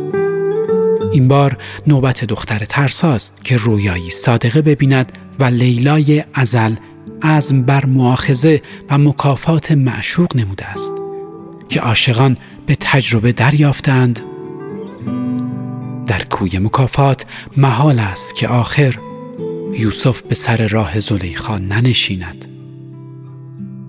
[1.13, 6.75] این بار نوبت دختر ترساست که رویایی صادقه ببیند و لیلای ازل
[7.23, 10.93] عزم بر معاخزه و مکافات معشوق نموده است
[11.69, 12.37] که عاشقان
[12.67, 14.21] به تجربه دریافتند.
[16.07, 17.27] در کوی مکافات
[17.57, 18.95] محال است که آخر
[19.79, 22.45] یوسف به سر راه زلیخا ننشیند.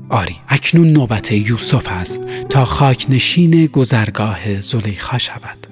[0.09, 5.66] آری اکنون نوبت یوسف است تا خاک نشین گذرگاه زلیخا شود.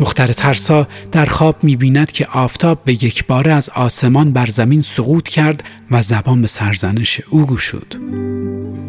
[0.00, 4.82] دختر ترسا در خواب می بیند که آفتاب به یک باره از آسمان بر زمین
[4.82, 8.00] سقوط کرد و زبان به سرزنش او گشود.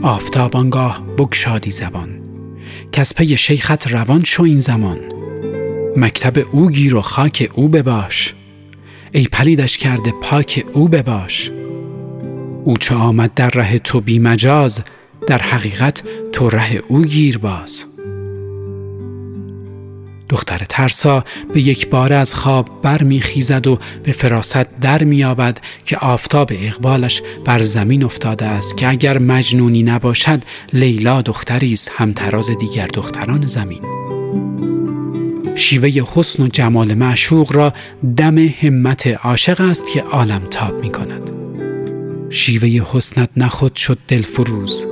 [0.01, 2.09] آفتاب آنگاه بگشادی زبان.
[2.91, 4.97] کس پی شیخت روان شو این زمان.
[5.97, 8.33] مکتب او گیر و خاک او بباش.
[9.11, 11.51] ای پلیدش کرده پاک او بباش.
[12.65, 14.83] او چه آمد در ره تو بی مجاز
[15.27, 17.85] در حقیقت تو ره او گیر باز.
[20.31, 26.51] دختر ترسا به یک بار از خواب برمیخیزد و به فراست در میابد که آفتاب
[26.55, 30.41] اقبالش بر زمین افتاده است که اگر مجنونی نباشد
[30.73, 33.81] لیلا دختری است همتراز دیگر دختران زمین.
[35.55, 37.73] شیوه حسن و جمال معشوق را
[38.17, 41.31] دم همت عاشق است که عالم تاب می کند
[42.29, 44.85] شیوه حسنت نخود شد دلفروز.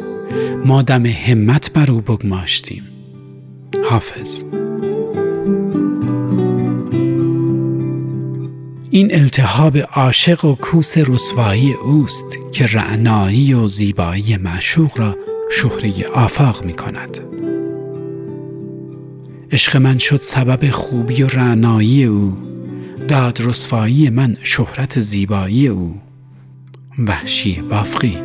[0.65, 2.83] ما دم همت بر او بگماشتیم.
[3.89, 4.43] حافظ.
[8.91, 15.17] این التهاب عاشق و کوس رسوایی اوست که رعنایی و زیبایی معشوق را
[15.51, 17.17] شهره آفاق می کند.
[19.51, 22.37] عشق من شد سبب خوبی و رعنایی او.
[23.07, 25.95] داد رسوایی من شهرت زیبایی او.
[27.07, 28.17] وحشی بافقی.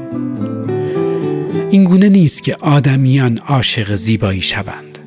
[1.71, 4.99] این گونه نیست که آدمیان عاشق زیبایی شوند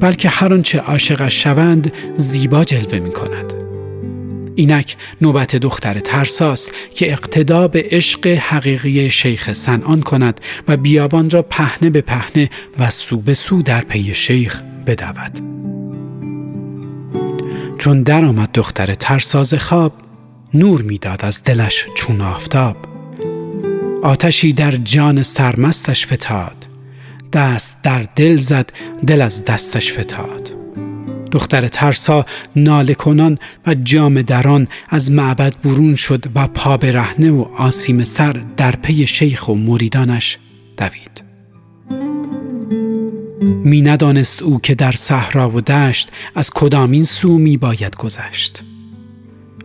[0.00, 3.61] بلکه هر آنچه عاشقش شوند زیبا جلوه می کند
[4.56, 11.42] اینک نوبت دختر ترساست که اقتدا به عشق حقیقی شیخ سنان کند و بیابان را
[11.42, 15.38] پهنه به پهنه و سو به سو در پی شیخ بدود.
[17.78, 19.92] چون درآمد دختر ترساز خواب
[20.54, 22.76] نور می‌داد از دلش چون آفتاب.
[24.02, 26.66] آتشی در جان سرمستش فتاد.
[27.32, 28.72] دست در دل زد
[29.06, 30.61] دل از دستش فتاد.
[31.32, 32.26] دختر ترسا
[32.56, 38.04] ناله کنان و جام دران از معبد برون شد و پا به رهنه و آسیم
[38.04, 40.38] سر در پی شیخ و مریدانش
[40.76, 41.22] دوید.
[43.64, 48.62] می ندانست او که در صحرا و دشت از کدامین سو می باید گذشت.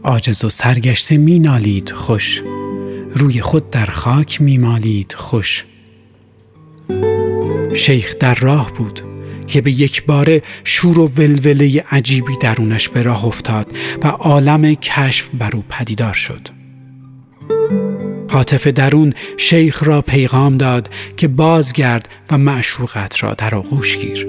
[0.04, 2.42] عاجز و سرگشته می نالید خوش.
[3.16, 5.66] روی خود در خاک می مالید خوش.
[7.76, 9.17] شیخ در راه بود.
[9.48, 13.72] که به یک باره شور و ولوله عجیبی درونش به راه افتاد
[14.04, 16.48] و عالم کشف بر او پدیدار شد.
[18.30, 24.28] حاطف درون شیخ را پیغام داد که بازگرد و معشوقت را در آغوش گیر.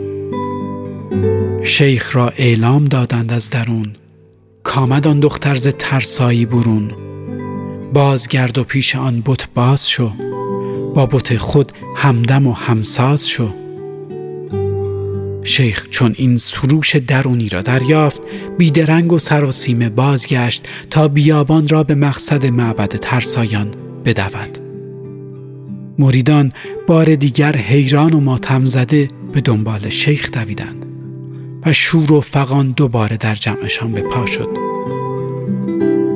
[1.64, 3.96] شیخ را اعلام دادند از درون
[4.62, 6.94] کامد آن دختر ز ترسایی برون
[7.92, 10.12] بازگرد و پیش آن بت باز شو
[10.94, 13.52] با بت خود همدم و همساز شو
[15.44, 18.20] شیخ چون این سروش درونی را دریافت
[18.58, 23.74] بیدرنگ و سراسیمه بازگشت تا بیابان را به مقصد معبد ترسایان
[24.04, 24.58] بدود.
[25.98, 26.52] مریدان
[26.86, 30.86] بار دیگر حیران و ماتم زده به دنبال شیخ دویدند
[31.66, 34.48] و شور و فقان دوباره در جمعشان به پا شد.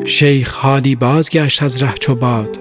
[0.04, 2.58] شیخ حالی بازگشت از ره باد.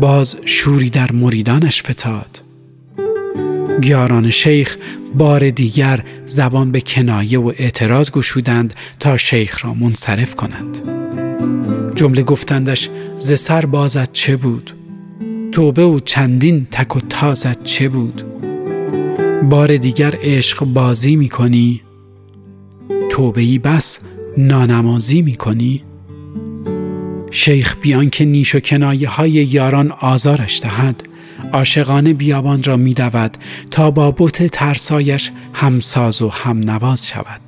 [0.00, 2.40] باز شوری در مریدانش فتاد.
[3.80, 4.76] گیاران شیخ
[5.14, 10.78] بار دیگر زبان به کنایه و اعتراض گشودند تا شیخ را منصرف کنند.
[11.94, 14.72] جمله گفتندش ز سر بازت چه بود؟
[15.52, 18.22] توبه و چندین تک و تازت چه بود؟
[19.50, 21.82] بار دیگر عشق بازی می کنی
[23.10, 24.00] توبه ای بس
[24.38, 25.84] نانمازی می کنی
[27.30, 31.02] شیخ بیان که نیش و کنایه های یاران آزارش دهد
[31.52, 33.36] عاشقانه بیابان را می دود
[33.70, 37.40] تا با بت ترسایش همساز و هم نواز شود.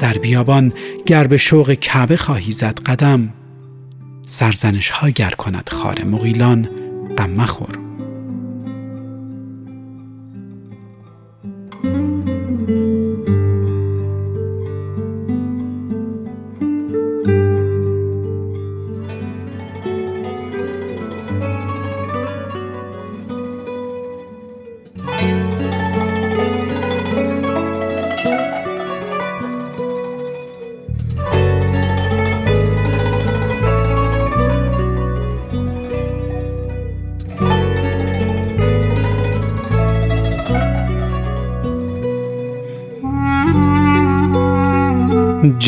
[0.00, 0.72] در بیابان
[1.06, 3.32] گر به شوق کعبه خواهی زد قدم
[4.26, 6.68] سرزنش ها گر کند خار مغیلان
[7.18, 7.91] غم مخور.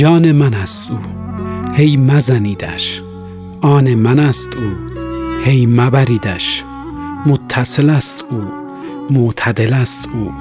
[0.04, 0.98] جان من است او.
[1.74, 3.02] هی مزنیدش.
[3.60, 4.70] آن من است او.
[5.44, 6.64] هی مبریدش.
[7.26, 8.42] متصل است او.
[9.10, 10.32] معتدل است او.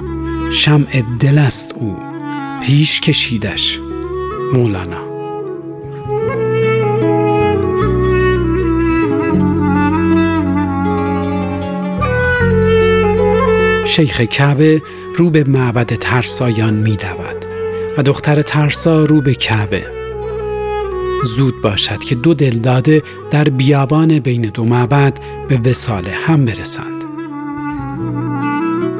[0.50, 1.96] شمع دل است او.
[2.62, 3.80] پیش کشیدش.
[4.54, 5.04] مولانا.
[13.86, 14.82] شیخ کعبه
[15.16, 17.23] رو به معبد ترسایان می دود
[17.98, 19.86] و دختر ترسا رو به کعبه.
[21.24, 27.04] زود باشد که دو دلداده در بیابان بین دو معبد به وسال هم برسند.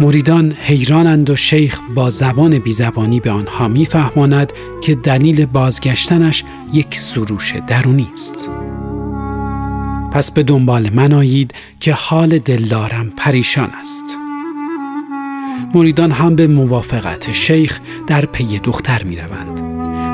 [0.00, 4.52] مریدان حیرانند و شیخ با زبان بیزبانی به آنها میفهماند
[4.82, 8.50] که دلیل بازگشتنش یک سروش درونی است.
[10.12, 14.23] پس به دنبال من آیید که حال دلدارم پریشان است.
[15.74, 19.60] مریدان هم به موافقت شیخ در پی دختر می روند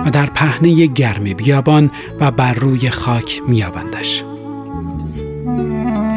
[0.06, 4.24] و در پهنه گرم بیابان و بر روی خاک میابندش.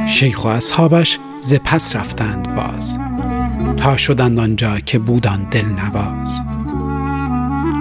[0.08, 3.00] شیخ و اصحابش ز پس رفتند باز
[3.78, 6.42] تا شدند آنجا که بودان دل نواز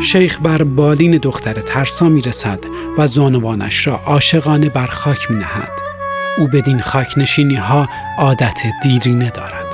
[0.02, 2.58] شیخ بر بالین دختر ترسا می رسد
[2.98, 5.72] و زانوانش را عاشقانه بر خاک می نهد.
[6.38, 9.71] او بدین خاک نشینی ها عادت دیرینه دارد.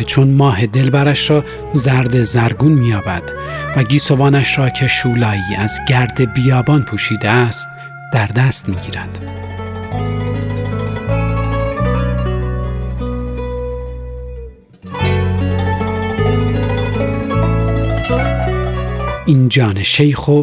[0.00, 3.22] صورت چون ماه دلبرش را زرد زرگون میابد
[3.76, 7.68] و گیسوانش را که شولایی از گرد بیابان پوشیده است
[8.12, 9.18] در دست می‌گیرد.
[19.26, 20.42] این جان شیخ و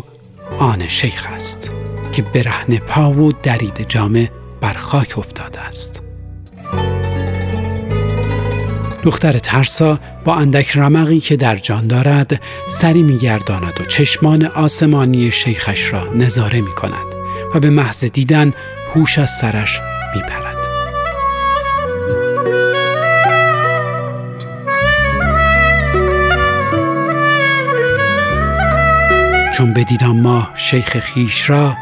[0.59, 1.71] آن شیخ است
[2.11, 4.31] که برهن پا و درید جامه
[4.61, 5.96] بر خاک افتاده است.
[9.07, 15.93] دختر ترسا با اندک رمقی که در جان دارد سری میگرداند و چشمان آسمانی شیخش
[15.93, 17.05] را نظاره می کند
[17.53, 18.53] و به محض دیدن
[18.93, 19.81] هوش از سرش
[20.15, 20.57] می پرد.
[29.57, 31.77] چون بدیدم ماه شیخ خیش را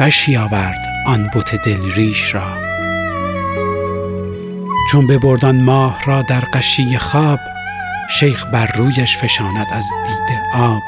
[0.00, 2.71] قشی آورد آن بوت دل ریش را
[4.92, 7.40] چون ببردان ماه را در قشی خواب
[8.10, 10.82] شیخ بر رویش فشاند از دید آب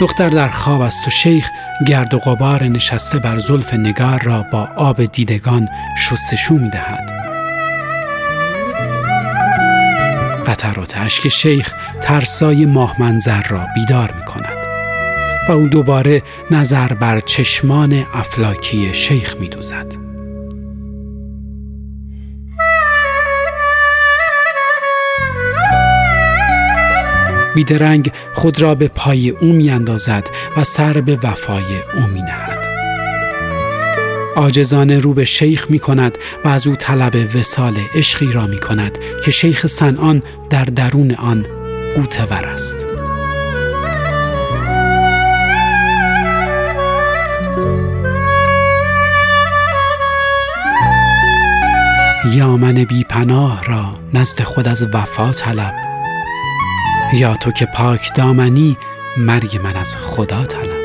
[0.00, 1.50] دختر در خواب است و شیخ
[1.86, 5.68] گرد و غبار نشسته بر زلف نگار را با آب دیدگان
[5.98, 7.10] شستشو می دهد.
[10.46, 14.56] قطرات اشک شیخ ترسای ماه منظر را بیدار می کند
[15.48, 20.03] و او دوباره نظر بر چشمان افلاکی شیخ می دوزد.
[27.54, 30.24] بیدرنگ خود را به پای او می اندازد
[30.56, 31.64] و سر به وفای
[31.94, 32.64] او می نهد.
[34.36, 38.98] آجزانه رو به شیخ می کند و از او طلب وسال عشقی را می کند
[39.24, 41.46] که شیخ سنان در درون آن
[41.94, 42.86] قوتور است.
[52.32, 55.83] یا من بی پناه را نزد خود از وفا طلب
[57.14, 58.76] یا تو که پاک دامنی
[59.18, 60.84] مرگ من از خدا طلب.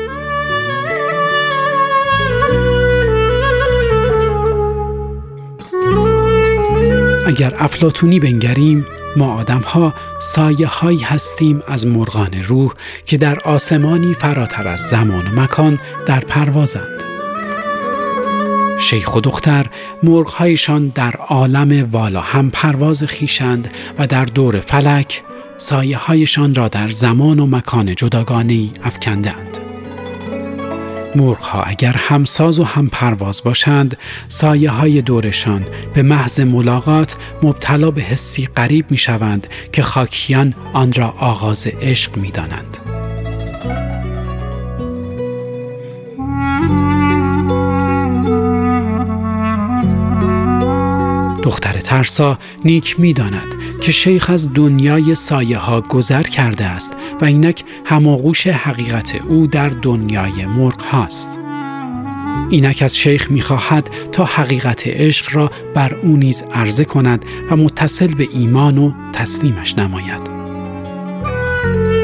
[7.26, 8.86] اگر افلاتونی بنگریم
[9.16, 12.72] ما آدم ها سایه هایی هستیم از مرغان روح
[13.06, 17.04] که در آسمانی فراتر از زمان و مکان در پروازند.
[18.80, 19.66] شیخ و دختر
[20.02, 25.22] مرغهایشان در عالم والا هم پرواز خیشند و در دور فلک
[25.60, 29.58] سایه هایشان را در زمان و مکان جداگانه افکندند.
[31.16, 33.96] مرغ اگر همساز و هم پرواز باشند
[34.28, 40.92] سایه های دورشان به محض ملاقات مبتلا به حسی غریب می شوند که خاکیان آن
[40.92, 42.76] را آغاز عشق می دانند.
[51.42, 57.24] دختر ترسا نیک می داند که شیخ از دنیای سایه ها گذر کرده است و
[57.24, 61.38] اینک هماغوش حقیقت او در دنیای مرغ هاست.
[62.50, 68.14] اینک از شیخ می‌خواهد تا حقیقت عشق را بر او نیز عرضه کند و متصل
[68.14, 70.30] به ایمان و تسلیمش نماید.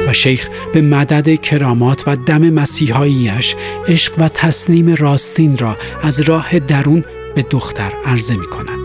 [0.07, 3.55] و شیخ به مدد کرامات و دم مسیحاییش
[3.89, 7.05] عشق و تسلیم راستین را از راه درون
[7.35, 8.76] به دختر عرضه می کند.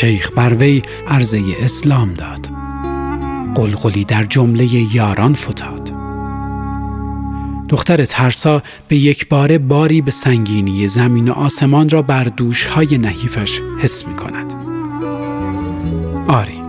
[0.00, 2.48] شیخ بر وی عرضه اسلام داد.
[3.54, 5.92] قلقلی در جمله یاران فتاد.
[7.68, 13.60] دختر ترسا به یک بار باری به سنگینی زمین و آسمان را بر دوشهای نحیفش
[13.78, 14.54] حس می کند
[16.28, 16.62] آری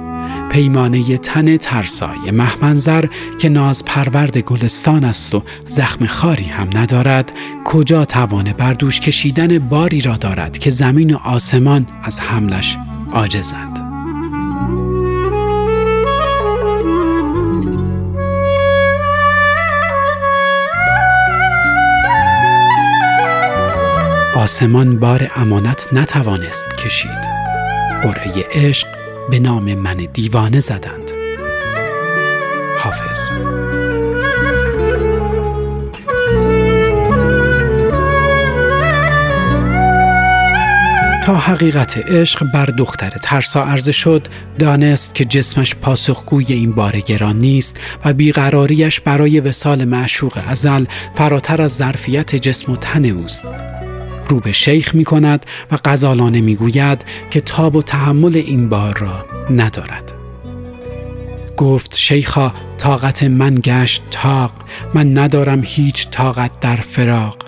[0.51, 3.05] پیمانه تن ترسای محمنظر
[3.39, 7.31] که ناز پرورد گلستان است و زخم خاری هم ندارد
[7.65, 12.77] کجا توان بردوش کشیدن باری را دارد که زمین و آسمان از حملش
[13.17, 13.77] عاجزند
[24.35, 27.09] آسمان بار امانت نتوانست کشید.
[28.03, 28.87] قرعه عشق
[29.29, 31.11] به نام من دیوانه زدند.
[32.79, 33.46] حافظ.
[41.27, 44.27] تا حقیقت عشق بر دختر ترسا عرضه شد
[44.59, 50.85] دانست که جسمش پاسخگوی این بار گران نیست و بیقراریش برای وسال معشوق ازل
[51.15, 53.43] فراتر از ظرفیت جسم و تن اوست.
[54.29, 58.97] رو به شیخ می کند و غزالانه می گوید که تاب و تحمل این بار
[58.97, 60.11] را ندارد.
[61.57, 64.51] گفت شیخا طاقت من گشت تاق
[64.93, 67.46] من ندارم هیچ طاقت در فراق.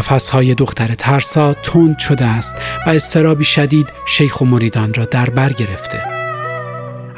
[0.00, 2.56] نفسهای دختر ترسا تند شده است
[2.86, 6.02] و استرابی شدید شیخ و مریدان را در بر گرفته.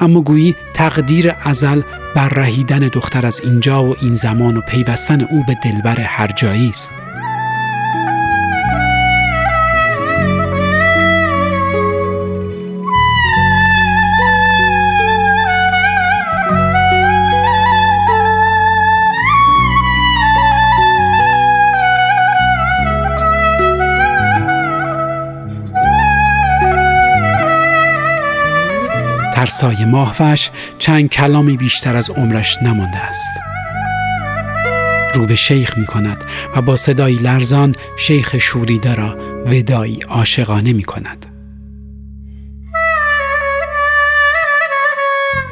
[0.00, 1.82] اما گویی تقدیر ازل
[2.14, 6.68] بر رهیدن دختر از اینجا و این زمان و پیوستن او به دلبر هر جایی
[6.68, 6.94] است.
[29.42, 33.30] ترسای ماهوش چند کلامی بیشتر از عمرش نمانده است.
[35.14, 36.24] رو به شیخ می کند
[36.56, 39.16] و با صدایی لرزان شیخ شوریده را
[39.46, 41.26] ودایی عاشقانه می کند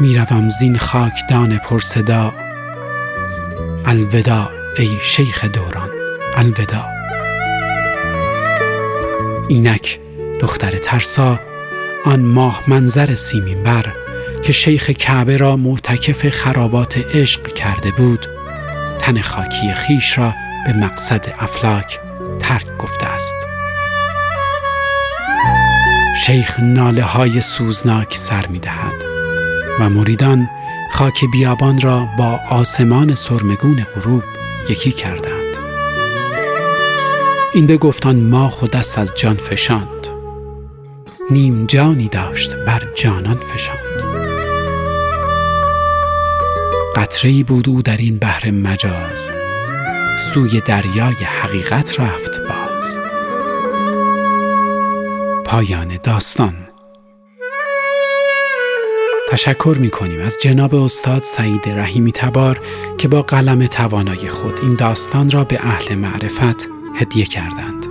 [0.01, 2.33] می‌روم زین خاکدان پرصدا
[3.87, 5.91] الودا ای شیخ دوران
[6.37, 6.85] الودا
[9.49, 10.01] اینک
[10.41, 11.50] دختر ترسا
[12.05, 13.93] آن ماه منظر سیمین بر
[14.43, 18.27] که شیخ کعبه را معتکف خرابات عشق کرده بود
[18.99, 20.35] تن خاکی خیش را
[20.67, 22.01] به مقصد افلاک
[22.41, 23.37] ترک گفته است.
[26.27, 29.05] شیخ ناله های سوزناک سر می دهد
[29.81, 30.51] و مریدان
[30.93, 34.23] خاک بیابان را با آسمان سرمگون غروب
[34.69, 35.57] یکی کردند.
[37.55, 40.00] این به گفتان ما خود دست از جان فشاند.
[41.31, 43.81] نیم جانی داشت بر جانان فشاند.
[46.97, 49.31] قطره بود او در این بحر مجاز.
[50.35, 52.99] سوی دریای حقیقت رفت باز.
[55.47, 56.55] پایان داستان.
[59.31, 62.61] تشکر می کنیم از جناب استاد سعید رحیمی تبار
[62.99, 67.90] که با قلم توانای خود این داستان را به اهل معرفت هدیه کردند.